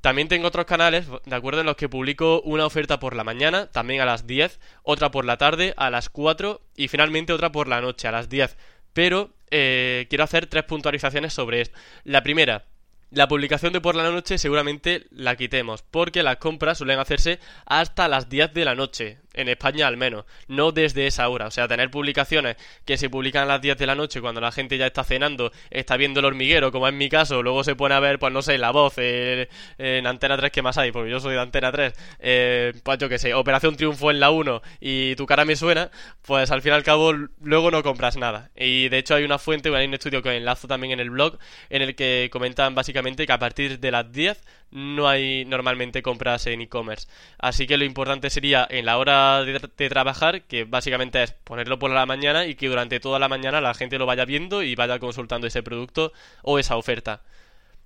También 0.00 0.28
tengo 0.28 0.48
otros 0.48 0.64
canales, 0.64 1.08
de 1.26 1.36
acuerdo, 1.36 1.60
en 1.60 1.66
los 1.66 1.76
que 1.76 1.90
publico 1.90 2.40
una 2.40 2.64
oferta 2.64 2.98
por 2.98 3.14
la 3.14 3.22
mañana, 3.22 3.66
también 3.66 4.00
a 4.00 4.06
las 4.06 4.26
10, 4.26 4.60
otra 4.82 5.10
por 5.10 5.26
la 5.26 5.36
tarde, 5.36 5.74
a 5.76 5.90
las 5.90 6.08
4 6.08 6.62
y 6.74 6.88
finalmente 6.88 7.34
otra 7.34 7.52
por 7.52 7.68
la 7.68 7.82
noche, 7.82 8.08
a 8.08 8.12
las 8.12 8.30
10. 8.30 8.56
Pero 8.94 9.34
eh, 9.50 10.06
quiero 10.08 10.24
hacer 10.24 10.46
tres 10.46 10.64
puntualizaciones 10.64 11.34
sobre 11.34 11.60
esto. 11.60 11.78
La 12.04 12.22
primera, 12.22 12.64
la 13.10 13.28
publicación 13.28 13.72
de 13.72 13.80
por 13.80 13.94
la 13.96 14.10
noche 14.10 14.38
seguramente 14.38 15.06
la 15.10 15.36
quitemos, 15.36 15.82
porque 15.82 16.22
las 16.22 16.36
compras 16.36 16.78
suelen 16.78 16.98
hacerse 16.98 17.40
hasta 17.64 18.08
las 18.08 18.28
10 18.28 18.52
de 18.52 18.64
la 18.64 18.74
noche, 18.74 19.18
en 19.38 19.48
España 19.48 19.86
al 19.86 19.96
menos, 19.96 20.24
no 20.48 20.72
desde 20.72 21.06
esa 21.06 21.28
hora. 21.28 21.46
O 21.46 21.50
sea, 21.50 21.68
tener 21.68 21.90
publicaciones 21.90 22.56
que 22.84 22.98
se 22.98 23.08
publican 23.08 23.44
a 23.44 23.46
las 23.46 23.60
10 23.60 23.78
de 23.78 23.86
la 23.86 23.94
noche 23.94 24.20
cuando 24.20 24.40
la 24.40 24.52
gente 24.52 24.76
ya 24.76 24.86
está 24.86 25.04
cenando, 25.04 25.52
está 25.70 25.96
viendo 25.96 26.20
el 26.20 26.26
hormiguero, 26.26 26.72
como 26.72 26.88
es 26.88 26.94
mi 26.94 27.08
caso, 27.08 27.42
luego 27.42 27.64
se 27.64 27.76
pone 27.76 27.94
a 27.94 28.00
ver, 28.00 28.18
pues 28.18 28.32
no 28.32 28.42
sé, 28.42 28.58
la 28.58 28.72
voz 28.72 28.94
eh, 28.98 29.48
en 29.78 30.06
Antena 30.06 30.36
3, 30.36 30.50
¿qué 30.50 30.62
más 30.62 30.76
hay? 30.76 30.90
Porque 30.90 31.10
yo 31.10 31.20
soy 31.20 31.34
de 31.34 31.40
Antena 31.40 31.70
3, 31.70 31.92
eh, 32.18 32.72
pues 32.82 32.98
yo 32.98 33.08
que 33.08 33.18
sé, 33.18 33.32
Operación 33.34 33.76
Triunfo 33.76 34.10
en 34.10 34.20
la 34.20 34.30
1 34.30 34.60
y 34.80 35.14
tu 35.14 35.26
cara 35.26 35.44
me 35.44 35.56
suena, 35.56 35.90
pues 36.22 36.50
al 36.50 36.60
fin 36.62 36.72
y 36.72 36.74
al 36.74 36.82
cabo 36.82 37.12
luego 37.40 37.70
no 37.70 37.82
compras 37.82 38.16
nada. 38.16 38.50
Y 38.56 38.88
de 38.88 38.98
hecho 38.98 39.14
hay 39.14 39.24
una 39.24 39.38
fuente, 39.38 39.74
hay 39.74 39.86
un 39.86 39.94
estudio 39.94 40.22
que 40.22 40.36
enlazo 40.36 40.66
también 40.66 40.92
en 40.92 41.00
el 41.00 41.10
blog, 41.10 41.38
en 41.70 41.82
el 41.82 41.94
que 41.94 42.28
comentan 42.32 42.74
básicamente 42.74 43.26
que 43.26 43.32
a 43.32 43.38
partir 43.38 43.78
de 43.78 43.90
las 43.90 44.10
10 44.10 44.42
no 44.70 45.08
hay 45.08 45.44
normalmente 45.44 46.02
compras 46.02 46.46
en 46.46 46.60
e-commerce. 46.60 47.08
Así 47.38 47.66
que 47.66 47.76
lo 47.76 47.84
importante 47.84 48.30
sería 48.30 48.66
en 48.68 48.86
la 48.86 48.98
hora 48.98 49.27
de, 49.44 49.88
trabajar, 49.88 50.42
que 50.42 50.64
básicamente 50.64 51.22
es 51.22 51.32
ponerlo 51.32 51.78
por 51.78 51.90
la 51.90 52.06
mañana 52.06 52.46
y 52.46 52.54
que 52.54 52.68
durante 52.68 53.00
toda 53.00 53.18
la 53.18 53.28
mañana 53.28 53.60
la 53.60 53.74
gente 53.74 53.98
lo 53.98 54.06
vaya 54.06 54.24
viendo 54.24 54.62
y 54.62 54.74
vaya 54.74 54.98
consultando 54.98 55.46
ese 55.46 55.62
producto 55.62 56.12
o 56.42 56.58
esa 56.58 56.76
oferta. 56.76 57.22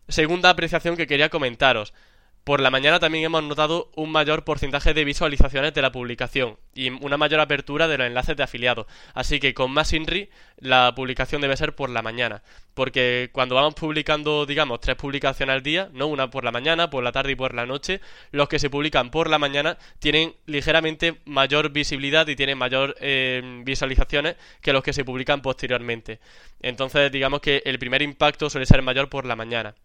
Segunda 0.08 0.50
apreciación 0.50 0.96
que 0.96 1.06
quería 1.06 1.28
comentaros. 1.28 1.92
Por 2.44 2.58
la 2.58 2.70
mañana 2.70 2.98
también 2.98 3.22
hemos 3.22 3.44
notado 3.44 3.92
un 3.94 4.10
mayor 4.10 4.42
porcentaje 4.42 4.94
de 4.94 5.04
visualizaciones 5.04 5.74
de 5.74 5.82
la 5.82 5.92
publicación 5.92 6.56
y 6.74 6.90
una 6.90 7.16
mayor 7.16 7.38
apertura 7.38 7.86
de 7.86 7.98
los 7.98 8.06
enlaces 8.08 8.36
de 8.36 8.42
afiliados. 8.42 8.86
Así 9.14 9.38
que 9.38 9.54
con 9.54 9.70
más 9.70 9.92
INRI 9.92 10.28
la 10.58 10.92
publicación 10.96 11.40
debe 11.40 11.56
ser 11.56 11.76
por 11.76 11.88
la 11.88 12.02
mañana. 12.02 12.42
Porque 12.74 13.30
cuando 13.32 13.54
vamos 13.54 13.74
publicando, 13.74 14.44
digamos, 14.44 14.80
tres 14.80 14.96
publicaciones 14.96 15.54
al 15.54 15.62
día, 15.62 15.88
no 15.92 16.08
una 16.08 16.30
por 16.30 16.42
la 16.42 16.50
mañana, 16.50 16.90
por 16.90 17.04
la 17.04 17.12
tarde 17.12 17.30
y 17.32 17.36
por 17.36 17.54
la 17.54 17.64
noche, 17.64 18.00
los 18.32 18.48
que 18.48 18.58
se 18.58 18.70
publican 18.70 19.12
por 19.12 19.30
la 19.30 19.38
mañana 19.38 19.78
tienen 20.00 20.34
ligeramente 20.46 21.20
mayor 21.26 21.70
visibilidad 21.70 22.26
y 22.26 22.34
tienen 22.34 22.58
mayor 22.58 22.96
eh, 22.98 23.62
visualizaciones 23.64 24.34
que 24.60 24.72
los 24.72 24.82
que 24.82 24.92
se 24.92 25.04
publican 25.04 25.42
posteriormente. 25.42 26.18
Entonces, 26.60 27.12
digamos 27.12 27.40
que 27.40 27.62
el 27.64 27.78
primer 27.78 28.02
impacto 28.02 28.50
suele 28.50 28.66
ser 28.66 28.82
mayor 28.82 29.08
por 29.08 29.26
la 29.26 29.36
mañana. 29.36 29.76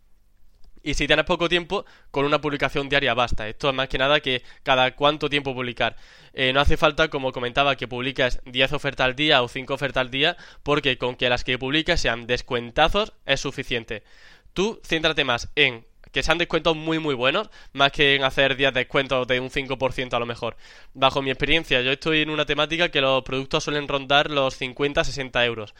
Y 0.84 0.94
si 0.94 1.08
tienes 1.08 1.26
poco 1.26 1.50
tiempo, 1.50 1.86
con 2.12 2.26
una 2.26 2.40
publicación 2.42 2.90
diaria 2.90 3.14
basta. 3.14 3.48
Esto 3.48 3.70
es 3.70 3.76
más 3.76 3.90
que 3.90 3.98
nada 3.98 4.20
que 4.20 4.44
cada 4.64 4.96
cuánto 4.96 5.30
tiempo 5.30 5.54
publicar. 5.54 5.96
Eh, 6.34 6.54
no 6.54 6.60
hace 6.60 6.78
falta, 6.78 7.10
como 7.10 7.32
comentaba, 7.32 7.76
que 7.76 7.88
publiques 7.88 8.40
10 8.46 8.74
ofertas 8.74 9.06
al 9.06 9.16
día 9.16 9.42
o 9.42 9.48
5 9.48 9.74
ofertas 9.74 10.02
al 10.02 10.12
día, 10.12 10.38
porque 10.64 10.98
con 10.98 11.16
que 11.16 11.30
las 11.30 11.44
que 11.44 11.58
publiques 11.58 12.00
sean 12.00 12.28
descuentazos 12.28 13.14
es 13.26 13.40
suficiente. 13.40 14.04
Tú 14.54 14.80
céntrate 14.84 15.24
más 15.24 15.50
en 15.56 15.86
que 16.12 16.24
sean 16.24 16.38
descuentos 16.38 16.76
muy 16.76 17.00
muy 17.00 17.14
buenos, 17.16 17.50
más 17.74 17.92
que 17.92 18.16
en 18.16 18.24
hacer 18.24 18.56
10 18.56 18.74
descuentos 18.74 19.28
de 19.28 19.40
un 19.40 19.50
5% 19.50 20.14
a 20.14 20.20
lo 20.20 20.26
mejor. 20.26 20.58
Bajo 20.94 21.22
mi 21.22 21.30
experiencia, 21.32 21.82
yo 21.82 21.92
estoy 21.92 22.22
en 22.22 22.30
una 22.30 22.46
temática 22.46 22.90
que 22.90 23.02
los 23.02 23.24
productos 23.24 23.64
suelen 23.64 23.88
rondar 23.88 24.32
los 24.32 24.60
50-60 24.60 25.46
euros. 25.46 25.76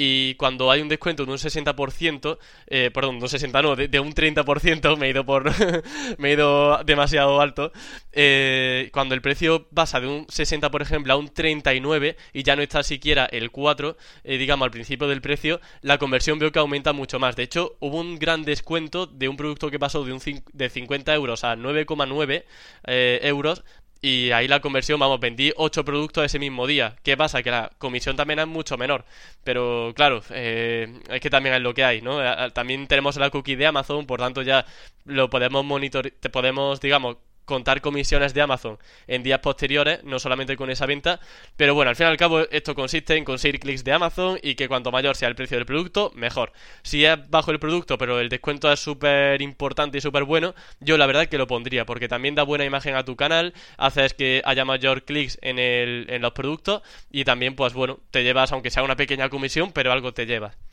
Y 0.00 0.36
cuando 0.36 0.70
hay 0.70 0.80
un 0.80 0.88
descuento 0.88 1.26
de 1.26 1.32
un 1.32 1.38
60%, 1.38 2.38
eh, 2.68 2.92
perdón, 2.94 3.18
de 3.18 3.24
un 3.24 3.28
60 3.28 3.62
no, 3.62 3.74
de, 3.74 3.98
un 3.98 4.14
30%, 4.14 4.96
me 4.96 5.08
he 5.08 5.10
ido 5.10 5.26
por 5.26 5.50
me 6.18 6.30
he 6.30 6.32
ido 6.34 6.84
demasiado 6.84 7.40
alto. 7.40 7.72
Eh, 8.12 8.90
cuando 8.92 9.16
el 9.16 9.20
precio 9.20 9.66
pasa 9.74 10.00
de 10.00 10.06
un 10.06 10.26
60, 10.28 10.70
por 10.70 10.82
ejemplo, 10.82 11.12
a 11.12 11.16
un 11.16 11.30
39 11.30 12.16
y 12.32 12.44
ya 12.44 12.54
no 12.54 12.62
está 12.62 12.84
siquiera 12.84 13.26
el 13.26 13.50
4, 13.50 13.96
eh, 14.22 14.38
digamos 14.38 14.66
al 14.66 14.70
principio 14.70 15.08
del 15.08 15.20
precio, 15.20 15.60
la 15.82 15.98
conversión 15.98 16.38
veo 16.38 16.52
que 16.52 16.60
aumenta 16.60 16.92
mucho 16.92 17.18
más. 17.18 17.34
De 17.34 17.42
hecho, 17.42 17.76
hubo 17.80 17.98
un 17.98 18.20
gran 18.20 18.44
descuento 18.44 19.08
de 19.08 19.28
un 19.28 19.36
producto 19.36 19.68
que 19.68 19.80
pasó 19.80 20.04
de 20.04 20.12
un 20.12 20.20
de 20.52 20.68
50 20.68 21.12
euros 21.12 21.42
a 21.42 21.56
9,9 21.56 22.44
eh, 22.86 23.18
euros 23.24 23.64
y 24.00 24.30
ahí 24.30 24.46
la 24.46 24.60
conversión, 24.60 25.00
vamos, 25.00 25.18
vendí 25.20 25.52
8 25.56 25.84
productos 25.84 26.24
ese 26.24 26.38
mismo 26.38 26.66
día. 26.66 26.96
¿Qué 27.02 27.16
pasa? 27.16 27.42
Que 27.42 27.50
la 27.50 27.70
comisión 27.78 28.16
también 28.16 28.38
es 28.38 28.46
mucho 28.46 28.76
menor. 28.78 29.04
Pero 29.44 29.92
claro, 29.96 30.22
eh, 30.30 31.00
es 31.10 31.20
que 31.20 31.30
también 31.30 31.54
es 31.56 31.60
lo 31.62 31.74
que 31.74 31.84
hay, 31.84 32.00
¿no? 32.00 32.18
También 32.52 32.86
tenemos 32.86 33.16
la 33.16 33.30
cookie 33.30 33.56
de 33.56 33.66
Amazon, 33.66 34.06
por 34.06 34.20
tanto 34.20 34.42
ya 34.42 34.64
lo 35.04 35.30
podemos 35.30 35.64
monitorear, 35.64 36.14
podemos, 36.30 36.80
digamos, 36.80 37.16
contar 37.48 37.80
comisiones 37.80 38.34
de 38.34 38.42
Amazon 38.42 38.78
en 39.06 39.22
días 39.22 39.40
posteriores, 39.40 40.04
no 40.04 40.18
solamente 40.18 40.54
con 40.54 40.70
esa 40.70 40.84
venta, 40.84 41.18
pero 41.56 41.74
bueno, 41.74 41.88
al 41.88 41.96
fin 41.96 42.06
y 42.06 42.10
al 42.10 42.16
cabo 42.18 42.40
esto 42.50 42.74
consiste 42.74 43.16
en 43.16 43.24
conseguir 43.24 43.58
clics 43.58 43.82
de 43.84 43.92
Amazon 43.92 44.38
y 44.42 44.54
que 44.54 44.68
cuanto 44.68 44.92
mayor 44.92 45.16
sea 45.16 45.28
el 45.28 45.34
precio 45.34 45.56
del 45.56 45.64
producto, 45.64 46.12
mejor. 46.14 46.52
Si 46.82 47.06
es 47.06 47.16
bajo 47.30 47.50
el 47.50 47.58
producto, 47.58 47.96
pero 47.96 48.20
el 48.20 48.28
descuento 48.28 48.70
es 48.70 48.80
súper 48.80 49.40
importante 49.40 49.96
y 49.96 50.00
súper 50.02 50.24
bueno, 50.24 50.54
yo 50.80 50.98
la 50.98 51.06
verdad 51.06 51.26
que 51.26 51.38
lo 51.38 51.46
pondría, 51.46 51.86
porque 51.86 52.06
también 52.06 52.34
da 52.34 52.42
buena 52.42 52.66
imagen 52.66 52.94
a 52.94 53.04
tu 53.04 53.16
canal, 53.16 53.54
haces 53.78 54.12
que 54.12 54.42
haya 54.44 54.66
mayor 54.66 55.04
clics 55.04 55.38
en, 55.40 55.58
el, 55.58 56.06
en 56.10 56.20
los 56.20 56.32
productos 56.32 56.82
y 57.10 57.24
también, 57.24 57.56
pues 57.56 57.72
bueno, 57.72 57.98
te 58.10 58.22
llevas, 58.22 58.52
aunque 58.52 58.70
sea 58.70 58.82
una 58.82 58.96
pequeña 58.96 59.30
comisión, 59.30 59.72
pero 59.72 59.90
algo 59.90 60.12
te 60.12 60.26
llevas. 60.26 60.67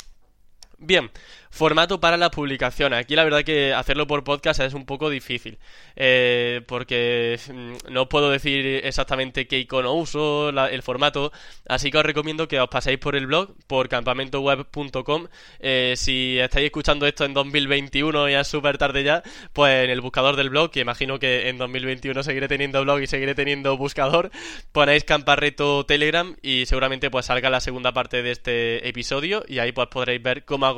Bien, 0.86 1.10
formato 1.50 2.00
para 2.00 2.16
las 2.16 2.30
publicaciones. 2.30 3.00
Aquí 3.00 3.16
la 3.16 3.24
verdad 3.24 3.44
que 3.44 3.74
hacerlo 3.74 4.06
por 4.06 4.24
podcast 4.24 4.60
es 4.60 4.76
un 4.76 4.86
poco 4.86 5.10
difícil, 5.10 5.58
eh, 5.96 6.62
porque 6.68 7.40
mm, 7.52 7.92
no 7.92 8.08
puedo 8.08 8.30
decir 8.30 8.82
exactamente 8.84 9.48
qué 9.48 9.58
icono 9.60 9.94
uso, 9.94 10.50
el 10.50 10.84
formato, 10.84 11.32
así 11.68 11.90
que 11.90 11.98
os 11.98 12.06
recomiendo 12.06 12.48
que 12.48 12.60
os 12.60 12.68
paséis 12.68 13.00
por 13.00 13.16
el 13.16 13.26
blog, 13.26 13.56
por 13.66 13.90
campamentoweb.com. 13.90 15.28
Eh, 15.60 15.94
si 15.98 16.38
estáis 16.38 16.66
escuchando 16.66 17.08
esto 17.08 17.26
en 17.26 17.34
2021 17.34 18.30
y 18.30 18.34
es 18.34 18.48
súper 18.48 18.78
tarde 18.78 19.04
ya, 19.04 19.24
pues 19.54 19.86
en 19.86 19.90
el 19.90 20.02
buscador 20.02 20.36
del 20.36 20.52
blog, 20.52 20.70
que 20.70 20.82
imagino 20.82 21.18
que 21.18 21.50
en 21.50 21.58
2021 21.58 22.22
seguiré 22.22 22.48
teniendo 22.48 22.84
blog 22.84 23.00
y 23.00 23.08
seguiré 23.08 23.34
teniendo 23.34 23.76
buscador, 23.76 24.30
ponéis 24.72 25.04
camparreto 25.04 25.86
Telegram 25.86 26.36
y 26.44 26.68
seguramente 26.68 27.10
pues 27.10 27.26
salga 27.26 27.50
la 27.50 27.62
segunda 27.62 27.92
parte 27.92 28.22
de 28.22 28.32
este 28.32 28.88
episodio 28.88 29.44
y 29.48 29.58
ahí 29.58 29.72
pues 29.72 29.88
podréis 29.88 30.22
ver 30.22 30.46
cómo 30.46 30.68
hago 30.68 30.75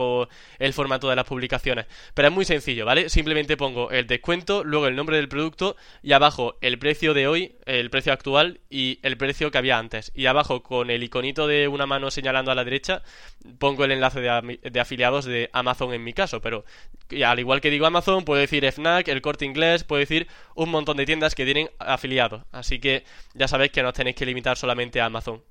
el 0.60 0.74
formato 0.74 1.10
de 1.10 1.16
las 1.16 1.26
publicaciones. 1.26 1.86
Pero 2.14 2.28
es 2.28 2.34
muy 2.34 2.46
sencillo, 2.46 2.86
¿vale? 2.86 3.10
Simplemente 3.10 3.58
pongo 3.58 3.92
el 3.92 4.08
descuento, 4.08 4.64
luego 4.64 4.88
el 4.88 4.96
nombre 4.96 5.18
del 5.18 5.30
producto 5.30 5.76
y 6.02 6.14
abajo 6.14 6.58
el 6.62 6.80
precio 6.80 7.14
de 7.14 7.28
hoy, 7.28 7.56
el 7.66 7.90
precio 7.90 8.14
actual 8.14 8.60
y 8.70 9.00
el 9.04 9.18
precio 9.18 9.52
que 9.52 9.58
había 9.58 9.78
antes. 9.78 10.12
Y 10.16 10.26
abajo 10.26 10.64
con 10.64 10.90
el 10.90 11.04
iconito 11.04 11.48
de 11.48 11.68
una 11.68 11.86
mano 11.86 12.12
señalando 12.12 12.52
a 12.52 12.56
la 12.56 12.64
derecha 12.64 13.04
pongo 13.60 13.86
el 13.86 13.92
enlace 13.92 14.22
de, 14.22 14.80
afiliados 14.80 15.26
de 15.26 15.50
Amazon 15.54 15.94
en 15.94 16.04
mi 16.04 16.14
caso. 16.14 16.42
Pero 16.42 16.66
al 17.26 17.40
igual 17.40 17.62
que 17.62 17.70
digo 17.70 17.86
Amazon, 17.86 18.26
puedo 18.26 18.40
decir 18.40 18.70
FNAC, 18.72 19.08
el 19.08 19.22
corte 19.22 19.46
inglés, 19.46 19.84
puedo 19.84 20.00
decir 20.00 20.28
un 20.56 20.70
montón 20.70 20.98
de 20.98 21.06
tiendas 21.06 21.36
que 21.36 21.46
tienen 21.46 21.70
afiliados. 21.80 22.44
Así 22.52 22.80
que 22.80 23.04
ya 23.34 23.48
sabéis 23.48 23.72
que 23.72 23.82
no 23.82 23.90
os 23.90 23.96
tenéis 23.96 24.16
que 24.16 24.26
limitar 24.26 24.58
solamente 24.58 25.02
a 25.02 25.06
Amazon 25.06 25.42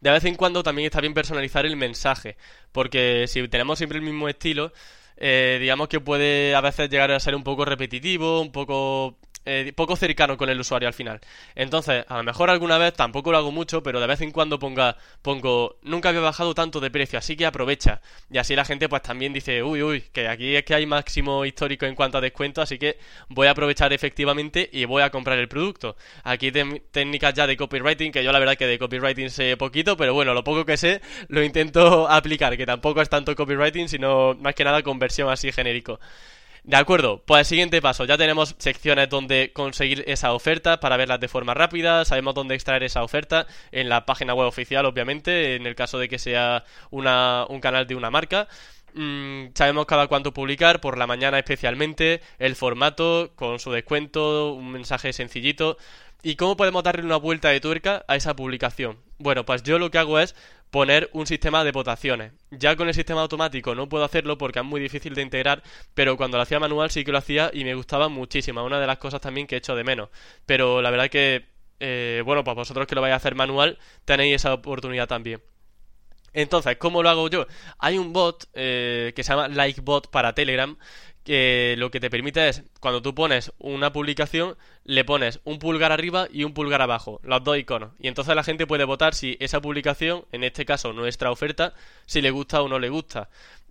de 0.00 0.10
vez 0.10 0.24
en 0.24 0.34
cuando 0.34 0.62
también 0.62 0.86
está 0.86 1.00
bien 1.00 1.14
personalizar 1.14 1.66
el 1.66 1.76
mensaje, 1.76 2.36
porque 2.72 3.26
si 3.28 3.46
tenemos 3.48 3.78
siempre 3.78 3.98
el 3.98 4.04
mismo 4.04 4.28
estilo, 4.28 4.72
eh, 5.16 5.58
digamos 5.60 5.88
que 5.88 6.00
puede 6.00 6.54
a 6.54 6.60
veces 6.60 6.90
llegar 6.90 7.10
a 7.10 7.20
ser 7.20 7.34
un 7.34 7.42
poco 7.42 7.64
repetitivo, 7.64 8.40
un 8.40 8.52
poco 8.52 9.18
eh, 9.46 9.72
poco 9.74 9.96
cercano 9.96 10.36
con 10.36 10.48
el 10.50 10.60
usuario 10.60 10.88
al 10.88 10.94
final. 10.94 11.20
Entonces, 11.54 12.04
a 12.08 12.16
lo 12.16 12.24
mejor 12.24 12.50
alguna 12.50 12.78
vez, 12.78 12.92
tampoco 12.94 13.32
lo 13.32 13.38
hago 13.38 13.52
mucho, 13.52 13.82
pero 13.82 14.00
de 14.00 14.06
vez 14.06 14.20
en 14.20 14.32
cuando 14.32 14.58
ponga, 14.58 14.96
pongo, 15.22 15.78
nunca 15.82 16.08
había 16.08 16.20
bajado 16.20 16.54
tanto 16.54 16.80
de 16.80 16.90
precio, 16.90 17.18
así 17.18 17.36
que 17.36 17.46
aprovecha. 17.46 18.00
Y 18.30 18.38
así 18.38 18.56
la 18.56 18.64
gente 18.64 18.88
pues 18.88 19.02
también 19.02 19.32
dice, 19.32 19.62
uy, 19.62 19.82
uy, 19.82 20.00
que 20.12 20.28
aquí 20.28 20.56
es 20.56 20.64
que 20.64 20.74
hay 20.74 20.84
máximo 20.86 21.44
histórico 21.44 21.86
en 21.86 21.94
cuanto 21.94 22.18
a 22.18 22.20
descuento, 22.20 22.60
así 22.60 22.78
que 22.78 22.98
voy 23.28 23.46
a 23.46 23.52
aprovechar 23.52 23.92
efectivamente 23.92 24.68
y 24.72 24.84
voy 24.84 25.02
a 25.02 25.10
comprar 25.10 25.38
el 25.38 25.48
producto. 25.48 25.96
Aquí 26.24 26.50
técnicas 26.90 27.34
ya 27.34 27.46
de 27.46 27.56
copywriting, 27.56 28.12
que 28.12 28.24
yo 28.24 28.32
la 28.32 28.38
verdad 28.40 28.56
que 28.56 28.66
de 28.66 28.78
copywriting 28.78 29.30
sé 29.30 29.56
poquito, 29.56 29.96
pero 29.96 30.12
bueno, 30.12 30.34
lo 30.34 30.42
poco 30.44 30.64
que 30.64 30.76
sé 30.76 31.00
lo 31.28 31.42
intento 31.42 32.08
aplicar, 32.10 32.56
que 32.56 32.66
tampoco 32.66 33.00
es 33.00 33.08
tanto 33.08 33.34
copywriting, 33.34 33.88
sino 33.88 34.34
más 34.34 34.54
que 34.54 34.64
nada 34.64 34.82
conversión 34.82 35.30
así 35.30 35.52
genérico. 35.52 36.00
De 36.66 36.76
acuerdo, 36.76 37.22
pues 37.24 37.42
el 37.42 37.46
siguiente 37.46 37.80
paso, 37.80 38.06
ya 38.06 38.18
tenemos 38.18 38.56
secciones 38.58 39.08
donde 39.08 39.52
conseguir 39.52 40.02
esa 40.08 40.32
oferta 40.32 40.80
para 40.80 40.96
verlas 40.96 41.20
de 41.20 41.28
forma 41.28 41.54
rápida, 41.54 42.04
sabemos 42.04 42.34
dónde 42.34 42.56
extraer 42.56 42.82
esa 42.82 43.04
oferta 43.04 43.46
en 43.70 43.88
la 43.88 44.04
página 44.04 44.34
web 44.34 44.48
oficial, 44.48 44.84
obviamente, 44.84 45.54
en 45.54 45.64
el 45.64 45.76
caso 45.76 45.96
de 46.00 46.08
que 46.08 46.18
sea 46.18 46.64
una, 46.90 47.46
un 47.48 47.60
canal 47.60 47.86
de 47.86 47.94
una 47.94 48.10
marca. 48.10 48.48
Mm, 48.94 49.50
sabemos 49.54 49.86
cada 49.86 50.08
cuánto 50.08 50.34
publicar, 50.34 50.80
por 50.80 50.98
la 50.98 51.06
mañana 51.06 51.38
especialmente, 51.38 52.20
el 52.40 52.56
formato 52.56 53.30
con 53.36 53.60
su 53.60 53.70
descuento, 53.70 54.52
un 54.52 54.72
mensaje 54.72 55.12
sencillito. 55.12 55.78
¿Y 56.24 56.34
cómo 56.34 56.56
podemos 56.56 56.82
darle 56.82 57.04
una 57.04 57.16
vuelta 57.16 57.50
de 57.50 57.60
tuerca 57.60 58.04
a 58.08 58.16
esa 58.16 58.34
publicación? 58.34 58.98
Bueno, 59.18 59.46
pues 59.46 59.62
yo 59.62 59.78
lo 59.78 59.92
que 59.92 59.98
hago 59.98 60.18
es 60.18 60.34
poner 60.70 61.10
un 61.12 61.26
sistema 61.26 61.64
de 61.64 61.72
votaciones. 61.72 62.32
Ya 62.50 62.76
con 62.76 62.88
el 62.88 62.94
sistema 62.94 63.22
automático 63.22 63.74
no 63.74 63.88
puedo 63.88 64.04
hacerlo 64.04 64.38
porque 64.38 64.58
es 64.58 64.64
muy 64.64 64.80
difícil 64.80 65.14
de 65.14 65.22
integrar, 65.22 65.62
pero 65.94 66.16
cuando 66.16 66.36
lo 66.36 66.42
hacía 66.42 66.60
manual 66.60 66.90
sí 66.90 67.04
que 67.04 67.12
lo 67.12 67.18
hacía 67.18 67.50
y 67.52 67.64
me 67.64 67.74
gustaba 67.74 68.08
muchísimo. 68.08 68.64
Una 68.64 68.80
de 68.80 68.86
las 68.86 68.98
cosas 68.98 69.20
también 69.20 69.46
que 69.46 69.54
he 69.54 69.58
hecho 69.58 69.74
de 69.74 69.84
menos. 69.84 70.08
Pero 70.44 70.82
la 70.82 70.90
verdad 70.90 71.08
que, 71.08 71.46
eh, 71.80 72.22
bueno, 72.24 72.44
pues 72.44 72.56
vosotros 72.56 72.86
que 72.86 72.94
lo 72.94 73.00
vais 73.00 73.12
a 73.12 73.16
hacer 73.16 73.34
manual 73.34 73.78
tenéis 74.04 74.36
esa 74.36 74.54
oportunidad 74.54 75.08
también. 75.08 75.42
Entonces, 76.32 76.76
¿cómo 76.76 77.02
lo 77.02 77.08
hago 77.08 77.28
yo? 77.30 77.46
Hay 77.78 77.96
un 77.96 78.12
bot 78.12 78.44
eh, 78.52 79.12
que 79.16 79.24
se 79.24 79.32
llama 79.32 79.48
LikeBot 79.48 80.10
para 80.10 80.34
Telegram 80.34 80.76
que 81.26 81.74
lo 81.76 81.90
que 81.90 81.98
te 81.98 82.08
permite 82.08 82.48
es, 82.48 82.62
cuando 82.78 83.02
tú 83.02 83.12
pones 83.12 83.52
una 83.58 83.92
publicación, 83.92 84.56
le 84.84 85.04
pones 85.04 85.40
un 85.42 85.58
pulgar 85.58 85.90
arriba 85.90 86.28
y 86.32 86.44
un 86.44 86.54
pulgar 86.54 86.80
abajo, 86.80 87.20
los 87.24 87.42
dos 87.42 87.58
iconos. 87.58 87.90
Y 87.98 88.06
entonces 88.06 88.36
la 88.36 88.44
gente 88.44 88.68
puede 88.68 88.84
votar 88.84 89.12
si 89.12 89.36
esa 89.40 89.60
publicación, 89.60 90.24
en 90.30 90.44
este 90.44 90.64
caso 90.64 90.92
nuestra 90.92 91.32
oferta, 91.32 91.74
si 92.06 92.22
le 92.22 92.30
gusta 92.30 92.62
o 92.62 92.68
no 92.68 92.78
le 92.78 92.90
gusta. 92.90 93.28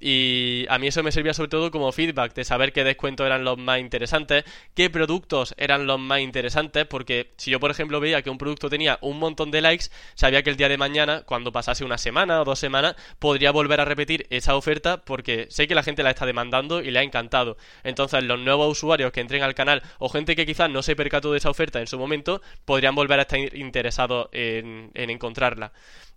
Y 0.07 0.67
a 0.69 0.77
mí 0.77 0.85
eso 0.85 1.01
me 1.01 1.11
servía 1.11 1.33
sobre 1.33 1.49
todo 1.49 1.71
como 1.71 1.91
feedback 1.91 2.35
de 2.35 2.43
saber 2.43 2.73
qué 2.73 2.83
descuentos 2.83 3.25
eran 3.25 3.43
los 3.43 3.57
más 3.57 3.79
interesantes, 3.79 4.43
qué 4.75 4.91
productos 4.91 5.55
eran 5.57 5.87
los 5.87 5.99
más 5.99 6.19
interesantes, 6.19 6.85
porque 6.85 7.31
si 7.37 7.49
yo 7.49 7.59
por 7.59 7.71
ejemplo 7.71 7.99
veía 7.99 8.21
que 8.21 8.29
un 8.29 8.37
producto 8.37 8.69
tenía 8.69 8.99
un 9.01 9.17
montón 9.17 9.49
de 9.49 9.61
likes, 9.61 9.85
sabía 10.13 10.43
que 10.43 10.51
el 10.51 10.57
día 10.57 10.69
de 10.69 10.77
mañana, 10.77 11.23
cuando 11.25 11.51
pasase 11.51 11.83
una 11.83 11.97
semana 11.97 12.39
o 12.39 12.45
dos 12.45 12.59
semanas, 12.59 12.95
podría 13.17 13.49
volver 13.49 13.81
a 13.81 13.85
repetir 13.85 14.27
esa 14.29 14.55
oferta 14.55 15.03
porque 15.03 15.47
sé 15.49 15.67
que 15.67 15.73
la 15.73 15.81
gente 15.81 16.03
la 16.03 16.11
está 16.11 16.27
demandando 16.27 16.83
y 16.83 16.91
le 16.91 16.99
ha 16.99 17.01
encantado. 17.01 17.57
Entonces 17.83 18.23
los 18.25 18.39
nuevos 18.39 18.71
usuarios 18.71 19.11
que 19.11 19.21
entren 19.21 19.41
al 19.41 19.55
canal 19.55 19.81
o 19.97 20.09
gente 20.09 20.35
que 20.35 20.45
quizás 20.45 20.69
no 20.69 20.83
se 20.83 20.95
percató 20.95 21.31
de 21.31 21.39
esa 21.39 21.49
oferta 21.49 21.79
en 21.79 21.87
su 21.87 21.97
momento, 21.97 22.43
podrían 22.65 22.93
volver 22.93 23.17
a 23.17 23.23
estar 23.23 23.39
interesados 23.55 24.29
en, 24.33 24.91
en 24.93 25.09
encontrarla. 25.09 25.71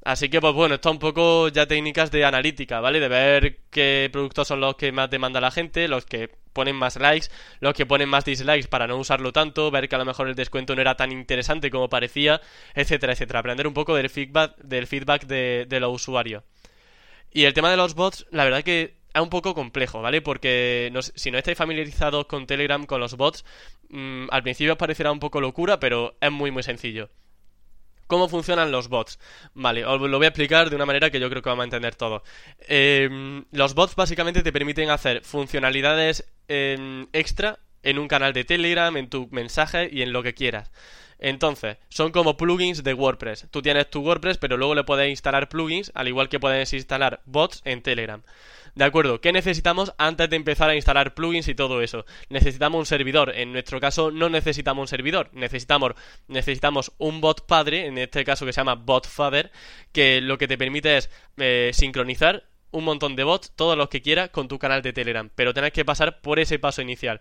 Así 0.04 0.28
que, 0.28 0.40
pues 0.40 0.54
bueno, 0.54 0.76
esto 0.76 0.88
es 0.90 0.92
un 0.92 0.98
poco 1.00 1.48
ya 1.48 1.66
técnicas 1.66 2.10
de 2.10 2.24
analítica, 2.24 2.80
¿vale? 2.80 3.00
De 3.00 3.08
ver 3.08 3.58
qué 3.78 4.08
productos 4.10 4.48
son 4.48 4.60
los 4.60 4.74
que 4.74 4.90
más 4.90 5.08
demanda 5.08 5.40
la 5.40 5.52
gente, 5.52 5.86
los 5.86 6.04
que 6.04 6.30
ponen 6.52 6.74
más 6.74 6.96
likes, 6.96 7.28
los 7.60 7.74
que 7.74 7.86
ponen 7.86 8.08
más 8.08 8.24
dislikes 8.24 8.66
para 8.66 8.88
no 8.88 8.96
usarlo 8.96 9.32
tanto, 9.32 9.70
ver 9.70 9.88
que 9.88 9.94
a 9.94 9.98
lo 9.98 10.04
mejor 10.04 10.26
el 10.28 10.34
descuento 10.34 10.74
no 10.74 10.80
era 10.80 10.96
tan 10.96 11.12
interesante 11.12 11.70
como 11.70 11.88
parecía, 11.88 12.40
etcétera, 12.74 13.12
etcétera. 13.12 13.38
Aprender 13.38 13.68
un 13.68 13.74
poco 13.74 13.94
del 13.94 14.10
feedback, 14.10 14.56
del 14.56 14.88
feedback 14.88 15.26
de, 15.26 15.78
los 15.80 15.94
usuarios. 15.94 16.42
Y 17.30 17.44
el 17.44 17.54
tema 17.54 17.70
de 17.70 17.76
los 17.76 17.94
bots, 17.94 18.26
la 18.32 18.42
verdad 18.42 18.64
que 18.64 18.96
es 19.14 19.20
un 19.20 19.30
poco 19.30 19.54
complejo, 19.54 20.02
¿vale? 20.02 20.22
Porque 20.22 20.92
si 21.14 21.30
no 21.30 21.38
estáis 21.38 21.56
familiarizados 21.56 22.26
con 22.26 22.46
Telegram, 22.48 22.84
con 22.84 23.00
los 23.00 23.16
bots, 23.16 23.44
mm, 23.90 24.26
al 24.30 24.42
principio 24.42 24.72
os 24.72 24.78
parecerá 24.78 25.12
un 25.12 25.20
poco 25.20 25.40
locura, 25.40 25.78
pero 25.78 26.16
es 26.20 26.32
muy, 26.32 26.50
muy 26.50 26.64
sencillo. 26.64 27.10
¿Cómo 28.08 28.28
funcionan 28.28 28.72
los 28.72 28.88
bots? 28.88 29.18
Vale, 29.54 29.84
os 29.84 30.00
lo 30.00 30.16
voy 30.16 30.24
a 30.24 30.30
explicar 30.30 30.70
de 30.70 30.76
una 30.76 30.86
manera 30.86 31.10
que 31.10 31.20
yo 31.20 31.28
creo 31.28 31.42
que 31.42 31.50
vamos 31.50 31.62
a 31.62 31.64
entender 31.64 31.94
todo. 31.94 32.22
Em, 32.66 33.44
los 33.52 33.74
bots 33.74 33.94
básicamente 33.94 34.42
te 34.42 34.50
permiten 34.50 34.88
hacer 34.90 35.22
funcionalidades 35.22 36.24
em, 36.48 37.06
extra 37.12 37.58
en 37.82 37.98
un 37.98 38.08
canal 38.08 38.32
de 38.32 38.44
Telegram, 38.44 38.96
en 38.96 39.10
tu 39.10 39.28
mensaje 39.30 39.90
y 39.92 40.00
en 40.00 40.12
lo 40.12 40.22
que 40.22 40.32
quieras. 40.32 40.72
Entonces, 41.18 41.78
son 41.88 42.12
como 42.12 42.36
plugins 42.36 42.84
de 42.84 42.94
WordPress. 42.94 43.48
Tú 43.50 43.62
tienes 43.62 43.90
tu 43.90 44.00
WordPress, 44.00 44.38
pero 44.38 44.56
luego 44.56 44.74
le 44.74 44.84
puedes 44.84 45.10
instalar 45.10 45.48
plugins, 45.48 45.90
al 45.94 46.08
igual 46.08 46.28
que 46.28 46.40
puedes 46.40 46.72
instalar 46.72 47.20
bots 47.26 47.60
en 47.64 47.82
Telegram. 47.82 48.22
De 48.74 48.84
acuerdo, 48.84 49.20
¿qué 49.20 49.32
necesitamos 49.32 49.92
antes 49.98 50.30
de 50.30 50.36
empezar 50.36 50.70
a 50.70 50.76
instalar 50.76 51.14
plugins 51.14 51.48
y 51.48 51.54
todo 51.56 51.82
eso? 51.82 52.04
Necesitamos 52.28 52.78
un 52.78 52.86
servidor. 52.86 53.32
En 53.34 53.52
nuestro 53.52 53.80
caso 53.80 54.12
no 54.12 54.28
necesitamos 54.28 54.82
un 54.82 54.88
servidor, 54.88 55.30
necesitamos, 55.32 55.94
necesitamos 56.28 56.92
un 56.98 57.20
bot 57.20 57.44
padre, 57.46 57.86
en 57.86 57.98
este 57.98 58.24
caso 58.24 58.46
que 58.46 58.52
se 58.52 58.60
llama 58.60 58.76
botfather, 58.76 59.50
que 59.90 60.20
lo 60.20 60.38
que 60.38 60.46
te 60.46 60.56
permite 60.56 60.96
es 60.96 61.10
eh, 61.38 61.70
sincronizar 61.72 62.44
un 62.70 62.84
montón 62.84 63.16
de 63.16 63.24
bots, 63.24 63.52
todos 63.56 63.76
los 63.76 63.88
que 63.88 64.02
quieras, 64.02 64.30
con 64.30 64.46
tu 64.46 64.58
canal 64.58 64.82
de 64.82 64.92
Telegram. 64.92 65.28
Pero 65.34 65.54
tenés 65.54 65.72
que 65.72 65.84
pasar 65.84 66.20
por 66.20 66.38
ese 66.38 66.58
paso 66.58 66.82
inicial. 66.82 67.20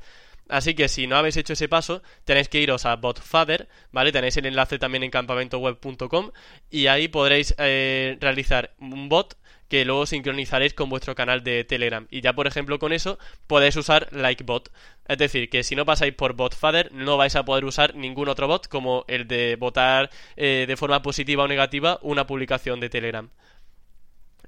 Así 0.49 0.73
que 0.75 0.87
si 0.87 1.07
no 1.07 1.17
habéis 1.17 1.37
hecho 1.37 1.53
ese 1.53 1.67
paso, 1.67 2.01
tenéis 2.25 2.49
que 2.49 2.61
iros 2.61 2.85
a 2.85 2.95
BotFather, 2.95 3.67
¿vale? 3.91 4.11
Tenéis 4.11 4.37
el 4.37 4.45
enlace 4.45 4.79
también 4.79 5.03
en 5.03 5.11
campamentoweb.com 5.11 6.31
y 6.69 6.87
ahí 6.87 7.07
podréis 7.07 7.53
eh, 7.57 8.17
realizar 8.19 8.73
un 8.79 9.09
bot 9.09 9.37
que 9.67 9.85
luego 9.85 10.05
sincronizaréis 10.05 10.73
con 10.73 10.89
vuestro 10.89 11.15
canal 11.15 11.43
de 11.43 11.63
Telegram. 11.63 12.07
Y 12.09 12.21
ya, 12.21 12.33
por 12.33 12.47
ejemplo, 12.47 12.79
con 12.79 12.93
eso 12.93 13.19
podéis 13.47 13.75
usar 13.75 14.07
Likebot. 14.13 14.71
Es 15.07 15.17
decir, 15.17 15.49
que 15.49 15.63
si 15.63 15.75
no 15.75 15.85
pasáis 15.85 16.13
por 16.13 16.33
BotFather, 16.33 16.91
no 16.93 17.17
vais 17.17 17.35
a 17.35 17.43
poder 17.45 17.65
usar 17.65 17.95
ningún 17.95 18.29
otro 18.29 18.47
bot 18.47 18.67
como 18.67 19.05
el 19.07 19.27
de 19.27 19.55
votar 19.57 20.09
eh, 20.35 20.65
de 20.67 20.77
forma 20.77 21.01
positiva 21.01 21.43
o 21.43 21.47
negativa 21.47 21.99
una 22.01 22.25
publicación 22.27 22.79
de 22.79 22.89
Telegram. 22.89 23.29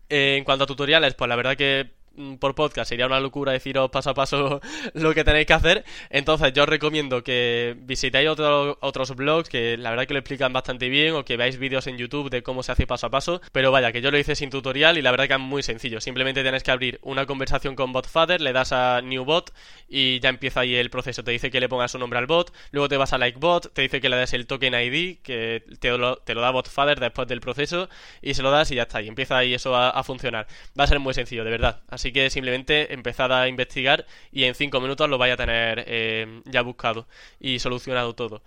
Eh, 0.09 0.35
en 0.37 0.43
cuanto 0.43 0.63
a 0.63 0.67
tutoriales, 0.67 1.13
pues 1.13 1.29
la 1.29 1.35
verdad 1.35 1.55
que 1.57 1.91
por 2.39 2.55
podcast 2.55 2.89
sería 2.89 3.05
una 3.05 3.19
locura 3.19 3.51
deciros 3.51 3.89
paso 3.89 4.09
a 4.09 4.13
paso 4.13 4.61
lo 4.93 5.13
que 5.13 5.23
tenéis 5.23 5.45
que 5.45 5.53
hacer. 5.53 5.85
Entonces 6.09 6.53
yo 6.53 6.63
os 6.63 6.69
recomiendo 6.69 7.23
que 7.23 7.75
visitéis 7.81 8.29
otros 8.29 9.15
blogs 9.15 9.49
que 9.49 9.77
la 9.77 9.89
verdad 9.91 10.05
que 10.05 10.13
lo 10.13 10.19
explican 10.19 10.53
bastante 10.53 10.89
bien 10.89 11.13
o 11.15 11.25
que 11.25 11.37
veáis 11.37 11.57
vídeos 11.57 11.87
en 11.87 11.97
YouTube 11.97 12.29
de 12.29 12.43
cómo 12.43 12.63
se 12.63 12.71
hace 12.71 12.87
paso 12.87 13.07
a 13.07 13.09
paso. 13.09 13.41
Pero 13.51 13.71
vaya, 13.71 13.91
que 13.91 14.01
yo 14.01 14.11
lo 14.11 14.17
hice 14.17 14.35
sin 14.35 14.49
tutorial 14.49 14.97
y 14.97 15.01
la 15.01 15.11
verdad 15.11 15.27
que 15.27 15.33
es 15.33 15.39
muy 15.39 15.63
sencillo. 15.63 16.01
Simplemente 16.01 16.41
tienes 16.41 16.63
que 16.63 16.71
abrir 16.71 16.99
una 17.03 17.25
conversación 17.25 17.75
con 17.75 17.93
BotFather, 17.93 18.41
le 18.41 18.53
das 18.53 18.71
a 18.71 19.01
New 19.01 19.23
Bot 19.25 19.53
y 19.87 20.19
ya 20.19 20.29
empieza 20.29 20.61
ahí 20.61 20.75
el 20.75 20.89
proceso. 20.89 21.23
Te 21.23 21.31
dice 21.31 21.51
que 21.51 21.59
le 21.59 21.69
pongas 21.69 21.91
su 21.91 21.99
nombre 21.99 22.19
al 22.19 22.27
bot, 22.27 22.53
luego 22.71 22.89
te 22.89 22.97
vas 22.97 23.13
a 23.13 23.17
LikeBot, 23.17 23.73
te 23.73 23.81
dice 23.83 24.01
que 24.01 24.09
le 24.09 24.17
des 24.17 24.33
el 24.33 24.47
token 24.47 24.73
ID, 24.73 25.17
que 25.21 25.63
te 25.79 25.97
lo, 25.97 26.17
te 26.17 26.33
lo 26.33 26.41
da 26.41 26.51
BotFather 26.51 26.99
después 26.99 27.27
del 27.27 27.41
proceso 27.41 27.89
y 28.21 28.33
se 28.33 28.41
lo 28.41 28.51
das 28.51 28.71
y 28.71 28.75
ya 28.75 28.83
está. 28.83 29.01
Y 29.01 29.07
empieza 29.07 29.37
ahí 29.37 29.53
eso 29.53 29.75
a, 29.75 29.89
a 29.89 30.03
funcionar. 30.03 30.47
Va 30.77 30.83
a 30.83 30.87
ser 30.87 30.99
muy 30.99 31.13
sencillo, 31.13 31.43
de 31.43 31.51
verdad. 31.51 31.81
Así 31.87 32.08
que 32.11 32.29
simplemente 32.29 32.93
empezad 32.93 33.31
a 33.31 33.47
investigar 33.47 34.05
y 34.31 34.43
en 34.43 34.55
5 34.55 34.79
minutos 34.81 35.09
lo 35.09 35.17
vais 35.17 35.33
a 35.33 35.37
tener 35.37 35.83
eh, 35.87 36.41
ya 36.45 36.61
buscado 36.61 37.07
y 37.39 37.59
solucionado 37.59 38.15
todo. 38.15 38.41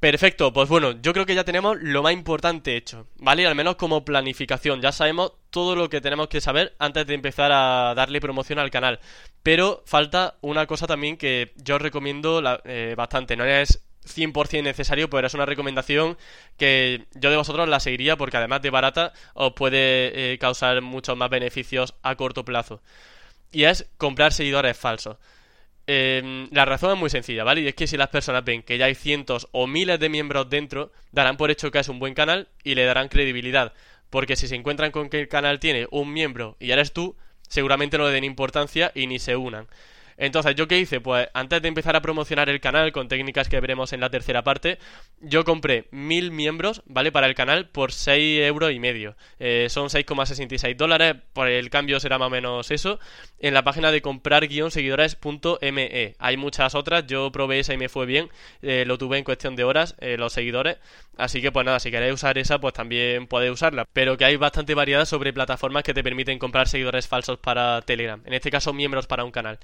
Perfecto, 0.00 0.52
pues 0.52 0.68
bueno, 0.68 0.92
yo 1.00 1.14
creo 1.14 1.24
que 1.24 1.34
ya 1.34 1.44
tenemos 1.44 1.78
lo 1.80 2.02
más 2.02 2.12
importante 2.12 2.76
hecho, 2.76 3.06
¿vale? 3.16 3.46
Al 3.46 3.54
menos 3.54 3.76
como 3.76 4.04
planificación, 4.04 4.82
ya 4.82 4.92
sabemos 4.92 5.32
todo 5.48 5.74
lo 5.74 5.88
que 5.88 6.02
tenemos 6.02 6.28
que 6.28 6.42
saber 6.42 6.74
antes 6.78 7.06
de 7.06 7.14
empezar 7.14 7.50
a 7.50 7.94
darle 7.94 8.20
promoción 8.20 8.58
al 8.58 8.70
canal. 8.70 9.00
Pero 9.42 9.82
falta 9.86 10.36
una 10.42 10.66
cosa 10.66 10.86
también 10.86 11.16
que 11.16 11.54
yo 11.56 11.78
recomiendo 11.78 12.42
eh, 12.64 12.94
bastante, 12.94 13.36
no 13.36 13.46
es 13.46 13.82
100% 14.06 14.62
necesario, 14.62 15.10
pero 15.10 15.26
es 15.26 15.34
una 15.34 15.46
recomendación 15.46 16.16
que 16.56 17.06
yo 17.14 17.30
de 17.30 17.36
vosotros 17.36 17.68
la 17.68 17.80
seguiría 17.80 18.16
porque 18.16 18.36
además 18.36 18.62
de 18.62 18.70
barata 18.70 19.12
os 19.34 19.52
puede 19.52 20.32
eh, 20.32 20.38
causar 20.38 20.80
muchos 20.80 21.16
más 21.16 21.30
beneficios 21.30 21.94
a 22.02 22.16
corto 22.16 22.44
plazo. 22.44 22.82
Y 23.52 23.64
es 23.64 23.88
comprar 23.98 24.32
seguidores 24.32 24.76
falsos. 24.76 25.16
Em, 25.86 26.48
la 26.50 26.64
razón 26.64 26.92
es 26.92 26.98
muy 26.98 27.10
sencilla, 27.10 27.44
¿vale? 27.44 27.60
Y 27.60 27.68
es 27.68 27.74
que 27.74 27.86
si 27.86 27.96
las 27.96 28.08
personas 28.08 28.44
ven 28.44 28.62
que 28.62 28.76
ya 28.76 28.86
hay 28.86 28.96
cientos 28.96 29.48
o 29.52 29.66
miles 29.66 30.00
de 30.00 30.08
miembros 30.08 30.50
dentro, 30.50 30.92
darán 31.12 31.36
por 31.36 31.50
hecho 31.50 31.70
que 31.70 31.78
es 31.78 31.88
un 31.88 32.00
buen 32.00 32.14
canal 32.14 32.48
y 32.64 32.74
le 32.74 32.84
darán 32.84 33.08
credibilidad. 33.08 33.72
Porque 34.10 34.36
si 34.36 34.48
se 34.48 34.56
encuentran 34.56 34.90
con 34.90 35.08
que 35.08 35.20
el 35.20 35.28
canal 35.28 35.60
tiene 35.60 35.86
un 35.90 36.12
miembro 36.12 36.56
y 36.58 36.72
eres 36.72 36.92
tú, 36.92 37.16
seguramente 37.48 37.98
no 37.98 38.06
le 38.06 38.12
den 38.12 38.24
importancia 38.24 38.90
y 38.94 39.06
ni 39.06 39.18
se 39.18 39.36
unan. 39.36 39.68
Entonces, 40.18 40.54
¿yo 40.54 40.68
qué 40.68 40.78
hice? 40.78 41.00
Pues 41.00 41.28
antes 41.34 41.60
de 41.62 41.68
empezar 41.68 41.96
a 41.96 42.00
promocionar 42.00 42.48
el 42.48 42.60
canal 42.60 42.92
con 42.92 43.08
técnicas 43.08 43.48
que 43.48 43.60
veremos 43.60 43.92
en 43.92 44.00
la 44.00 44.10
tercera 44.10 44.42
parte, 44.42 44.78
yo 45.20 45.44
compré 45.44 45.86
mil 45.90 46.30
miembros, 46.30 46.82
¿vale? 46.86 47.12
Para 47.12 47.26
el 47.26 47.34
canal 47.34 47.68
por 47.68 47.92
6 47.92 48.40
euros 48.46 48.72
y 48.72 48.78
medio. 48.78 49.16
Eh, 49.38 49.66
son 49.70 49.88
6,66 49.88 50.76
dólares, 50.76 51.16
por 51.32 51.48
el 51.48 51.70
cambio 51.70 52.00
será 52.00 52.18
más 52.18 52.26
o 52.28 52.30
menos 52.30 52.70
eso. 52.70 52.98
En 53.38 53.54
la 53.54 53.64
página 53.64 53.92
de 53.92 54.02
comprar-seguidores.me. 54.02 56.14
Hay 56.18 56.36
muchas 56.36 56.74
otras, 56.74 57.06
yo 57.06 57.30
probé 57.32 57.60
esa 57.60 57.74
y 57.74 57.78
me 57.78 57.88
fue 57.88 58.06
bien. 58.06 58.28
Eh, 58.62 58.84
lo 58.86 58.98
tuve 58.98 59.18
en 59.18 59.24
cuestión 59.24 59.56
de 59.56 59.64
horas, 59.64 59.96
eh, 60.00 60.16
los 60.18 60.32
seguidores. 60.32 60.78
Así 61.16 61.40
que 61.40 61.52
pues 61.52 61.64
nada, 61.64 61.80
si 61.80 61.90
queréis 61.90 62.14
usar 62.14 62.38
esa, 62.38 62.58
pues 62.60 62.74
también 62.74 63.26
podéis 63.26 63.52
usarla. 63.52 63.86
Pero 63.92 64.16
que 64.16 64.24
hay 64.24 64.36
bastante 64.36 64.74
variedad 64.74 65.04
sobre 65.04 65.32
plataformas 65.32 65.82
que 65.82 65.94
te 65.94 66.02
permiten 66.02 66.38
comprar 66.38 66.68
seguidores 66.68 67.08
falsos 67.08 67.38
para 67.38 67.82
Telegram. 67.82 68.20
En 68.24 68.34
este 68.34 68.50
caso, 68.50 68.72
miembros 68.72 69.06
para 69.06 69.24
un 69.24 69.30
canal. 69.30 69.58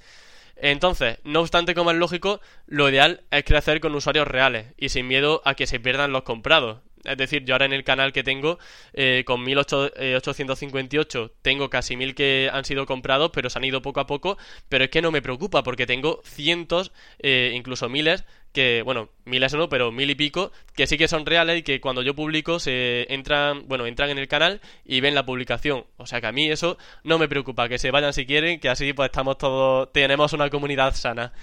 Entonces, 0.55 1.19
no 1.23 1.41
obstante, 1.41 1.75
como 1.75 1.91
es 1.91 1.97
lógico, 1.97 2.39
lo 2.67 2.89
ideal 2.89 3.23
es 3.31 3.43
crecer 3.43 3.79
con 3.79 3.95
usuarios 3.95 4.27
reales 4.27 4.67
y 4.77 4.89
sin 4.89 5.07
miedo 5.07 5.41
a 5.45 5.55
que 5.55 5.67
se 5.67 5.79
pierdan 5.79 6.11
los 6.11 6.23
comprados. 6.23 6.79
Es 7.03 7.17
decir, 7.17 7.43
yo 7.43 7.53
ahora 7.53 7.65
en 7.65 7.73
el 7.73 7.83
canal 7.83 8.13
que 8.13 8.23
tengo, 8.23 8.59
eh, 8.93 9.23
con 9.25 9.43
1858, 9.43 11.25
eh, 11.25 11.31
tengo 11.41 11.69
casi 11.69 11.97
mil 11.97 12.15
que 12.15 12.49
han 12.51 12.63
sido 12.63 12.85
comprados, 12.85 13.31
pero 13.33 13.49
se 13.49 13.59
han 13.59 13.65
ido 13.65 13.81
poco 13.81 13.99
a 13.99 14.07
poco. 14.07 14.37
Pero 14.69 14.85
es 14.85 14.89
que 14.89 15.01
no 15.01 15.11
me 15.11 15.21
preocupa, 15.21 15.63
porque 15.63 15.85
tengo 15.85 16.21
cientos, 16.23 16.93
eh, 17.19 17.51
incluso 17.55 17.89
miles, 17.89 18.23
que, 18.53 18.83
bueno, 18.83 19.09
miles 19.25 19.53
no, 19.53 19.67
pero 19.67 19.91
mil 19.91 20.09
y 20.09 20.15
pico, 20.15 20.51
que 20.75 20.87
sí 20.87 20.97
que 20.97 21.07
son 21.07 21.25
reales 21.25 21.59
y 21.59 21.63
que 21.63 21.81
cuando 21.81 22.01
yo 22.03 22.15
publico 22.15 22.59
se 22.59 23.11
entran, 23.13 23.67
bueno, 23.67 23.85
entran 23.85 24.11
en 24.11 24.19
el 24.19 24.27
canal 24.27 24.61
y 24.85 25.01
ven 25.01 25.15
la 25.15 25.25
publicación. 25.25 25.85
O 25.97 26.05
sea 26.05 26.21
que 26.21 26.27
a 26.27 26.31
mí 26.31 26.49
eso 26.49 26.77
no 27.03 27.17
me 27.17 27.27
preocupa, 27.27 27.67
que 27.67 27.79
se 27.79 27.91
vayan 27.91 28.13
si 28.13 28.25
quieren, 28.25 28.59
que 28.59 28.69
así 28.69 28.93
pues 28.93 29.07
estamos 29.07 29.37
todos, 29.37 29.91
tenemos 29.91 30.31
una 30.33 30.49
comunidad 30.49 30.93
sana. 30.93 31.33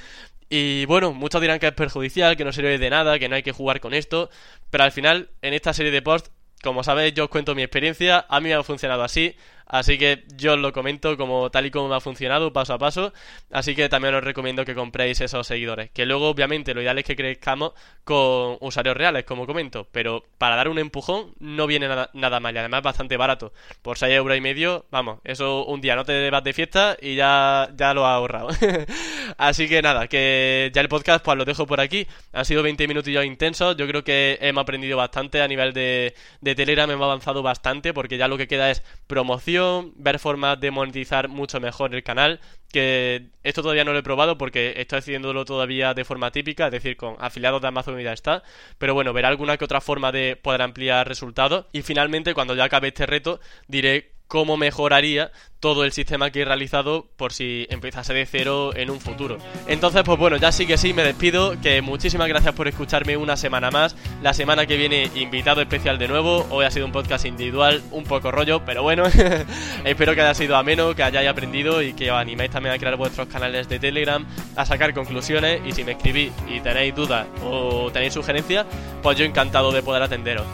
Y 0.49 0.85
bueno, 0.87 1.13
muchos 1.13 1.41
dirán 1.41 1.59
que 1.59 1.67
es 1.69 1.73
perjudicial, 1.75 2.37
que 2.37 2.45
no 2.45 2.53
sirve 2.53 2.79
de 2.79 2.91
nada, 2.91 3.19
que 3.19 3.29
no 3.29 3.37
hay 3.37 3.43
que 3.43 3.53
jugar 3.53 3.81
con 3.81 3.95
esto, 3.95 4.31
pero 4.71 4.85
al 4.85 4.93
final, 4.93 5.31
en 5.43 5.55
esta 5.55 5.73
serie 5.73 5.93
de 5.93 6.03
posts, 6.03 6.31
como 6.63 6.85
sabéis, 6.85 7.15
yo 7.15 7.25
os 7.25 7.31
cuento 7.31 7.55
mi 7.55 7.63
experiencia, 7.63 8.27
a 8.29 8.41
mí 8.41 8.49
me 8.49 8.55
ha 8.55 8.63
funcionado 8.63 9.03
así, 9.03 9.35
Así 9.71 9.99
que 9.99 10.25
yo 10.35 10.55
os 10.55 10.59
lo 10.59 10.73
comento 10.73 11.17
como 11.17 11.49
tal 11.51 11.65
y 11.67 11.71
como 11.71 11.89
me 11.89 11.95
ha 11.95 12.01
funcionado 12.01 12.53
paso 12.53 12.75
a 12.75 12.79
paso. 12.79 13.13
Así 13.53 13.77
que 13.77 13.89
también 13.89 14.17
os 14.17 14.25
recomiendo 14.25 14.65
que 14.65 14.75
compréis 14.75 15.21
esos 15.21 15.47
seguidores. 15.47 15.91
Que 15.93 16.07
luego, 16.07 16.29
obviamente, 16.29 16.75
lo 16.75 16.83
ideal 16.83 16.99
es 16.99 17.05
que 17.05 17.15
crezcamos 17.15 17.73
con 18.03 18.57
usuarios 18.61 18.97
reales, 18.97 19.25
como 19.25 19.47
comento. 19.47 19.87
Pero 19.93 20.25
para 20.39 20.57
dar 20.57 20.69
un 20.69 20.81
empujón 20.81 21.35
no 21.39 21.69
viene 21.69 21.87
nada, 21.87 22.11
nada 22.15 22.41
mal 22.41 22.53
y 22.53 22.59
además 22.59 22.83
bastante 22.83 23.17
barato. 23.17 23.53
Por 23.81 23.97
6 23.97 24.13
euros 24.13 24.37
y 24.37 24.41
medio, 24.41 24.87
vamos, 24.91 25.21
eso 25.23 25.65
un 25.65 25.81
día 25.81 25.95
no 25.95 26.05
te 26.05 26.31
vas 26.31 26.43
de 26.43 26.53
fiesta 26.53 26.97
y 27.01 27.15
ya, 27.15 27.71
ya 27.77 27.95
lo 27.95 28.07
has 28.07 28.15
ahorrado. 28.15 28.49
Así 29.39 29.69
que 29.69 29.83
nada, 29.83 30.09
que 30.09 30.73
ya 30.75 30.81
el 30.81 30.89
podcast 30.89 31.25
pues 31.25 31.39
lo 31.39 31.45
dejo 31.45 31.67
por 31.67 31.81
aquí. 31.81 32.09
Han 32.33 32.45
sido 32.45 32.65
20 32.65 32.89
minutillos 32.89 33.25
intensos. 33.25 33.77
Yo 33.77 33.87
creo 33.87 34.03
que 34.03 34.37
hemos 34.41 34.63
aprendido 34.63 34.97
bastante 34.97 35.41
a 35.43 35.47
nivel 35.47 35.73
de, 35.73 36.15
de 36.41 36.55
Telegram. 36.57 36.91
Hemos 36.91 37.05
avanzado 37.05 37.41
bastante 37.45 37.95
porque 37.95 38.19
ya 38.19 38.27
lo 38.27 38.37
que 38.37 38.49
queda 38.49 38.69
es 38.73 38.83
promoción 39.07 39.60
ver 39.97 40.19
formas 40.19 40.59
de 40.61 40.71
monetizar 40.71 41.29
mucho 41.29 41.61
mejor 41.61 41.95
el 41.95 42.03
canal, 42.03 42.41
que 42.73 43.29
esto 43.43 43.63
todavía 43.63 43.85
no 43.85 43.93
lo 43.93 43.99
he 43.99 44.03
probado 44.03 44.39
porque 44.39 44.75
estoy 44.77 44.99
haciéndolo 45.01 45.45
todavía 45.45 45.95
de 45.95 46.05
forma 46.05 46.31
típica, 46.31 46.67
es 46.67 46.73
decir, 46.73 46.97
con 46.97 47.17
afiliados 47.19 47.61
de 47.61 47.69
Amazon 47.69 48.01
y 48.01 48.05
ya 48.05 48.13
está, 48.13 48.43
pero 48.79 48.95
bueno, 48.95 49.13
veré 49.13 49.29
alguna 49.29 49.57
que 49.57 49.65
otra 49.65 49.81
forma 49.81 50.13
de 50.13 50.37
poder 50.37 50.63
ampliar 50.63 51.07
resultados. 51.09 51.67
Y 51.73 51.83
finalmente 51.83 52.35
cuando 52.35 52.55
ya 52.55 52.65
acabe 52.65 52.89
este 52.89 53.07
reto 53.07 53.41
diré 53.67 54.13
cómo 54.31 54.57
mejoraría 54.57 55.33
todo 55.59 55.85
el 55.85 55.91
sistema 55.91 56.31
que 56.31 56.43
he 56.43 56.45
realizado 56.45 57.09
por 57.17 57.33
si 57.33 57.67
empezase 57.69 58.15
de 58.15 58.25
cero 58.27 58.71
en 58.77 58.89
un 58.89 59.01
futuro. 59.01 59.39
Entonces, 59.67 60.03
pues 60.05 60.17
bueno, 60.21 60.37
ya 60.37 60.53
sí 60.53 60.69
que 60.69 60.79
sí, 60.79 60.95
me 60.95 61.03
despido, 61.03 61.61
que 61.61 61.83
muchísimas 61.83 62.29
gracias 62.29 62.55
por 62.55 62.69
escucharme 62.69 63.17
una 63.17 63.37
semana 63.37 63.73
más. 63.73 63.97
La 64.23 64.33
semana 64.33 64.67
que 64.67 64.77
viene, 64.77 65.11
invitado 65.17 65.61
especial 65.61 65.99
de 65.99 66.07
nuevo. 66.07 66.47
Hoy 66.49 66.65
ha 66.65 66.71
sido 66.71 66.87
un 66.87 66.93
podcast 66.93 67.27
individual, 67.27 67.83
un 67.91 68.05
poco 68.05 68.31
rollo, 68.31 68.65
pero 68.65 68.85
bueno, 68.85 69.03
espero 69.85 70.15
que 70.15 70.21
haya 70.21 70.35
sido 70.35 70.57
ameno, 70.57 70.95
que 70.95 71.03
hayáis 71.03 71.29
aprendido 71.29 71.83
y 71.83 71.93
que 71.93 72.13
os 72.13 72.17
animéis 72.17 72.53
también 72.53 72.77
a 72.77 72.79
crear 72.79 72.97
vuestros 72.97 73.27
canales 73.27 73.69
de 73.69 73.81
Telegram, 73.81 74.25
a 74.55 74.65
sacar 74.65 74.95
conclusiones 74.95 75.61
y 75.67 75.73
si 75.73 75.83
me 75.83 75.93
escribís 75.93 76.33
y 76.49 76.61
tenéis 76.61 76.95
dudas 76.95 77.27
o 77.45 77.91
tenéis 77.93 78.15
sugerencias, 78.15 78.65
pues 79.03 79.19
yo 79.19 79.25
encantado 79.25 79.73
de 79.73 79.83
poder 79.83 80.05
atenderos. 80.05 80.47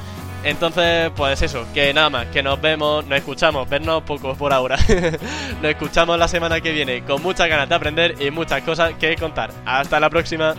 Entonces, 0.47 1.11
pues 1.17 1.43
eso, 1.43 1.67
que 1.75 1.93
nada 1.93 2.09
más, 2.09 2.27
que 2.29 2.41
nos 2.41 2.61
vemos, 2.61 3.05
nos 3.05 3.19
escuchamos, 3.19 3.69
vernos 3.69 4.05
poco 4.05 4.37
por 4.37 4.53
ahora. 4.53 4.77
nos 5.61 5.71
escuchamos 5.71 6.17
la 6.17 6.29
semana 6.29 6.61
que 6.61 6.71
viene 6.71 7.03
con 7.03 7.21
muchas 7.21 7.49
ganas 7.49 7.69
de 7.69 7.75
aprender 7.75 8.15
y 8.21 8.31
muchas 8.31 8.63
cosas 8.63 8.95
que 8.95 9.17
contar. 9.17 9.51
Hasta 9.65 9.99
la 9.99 10.09
próxima. 10.09 10.55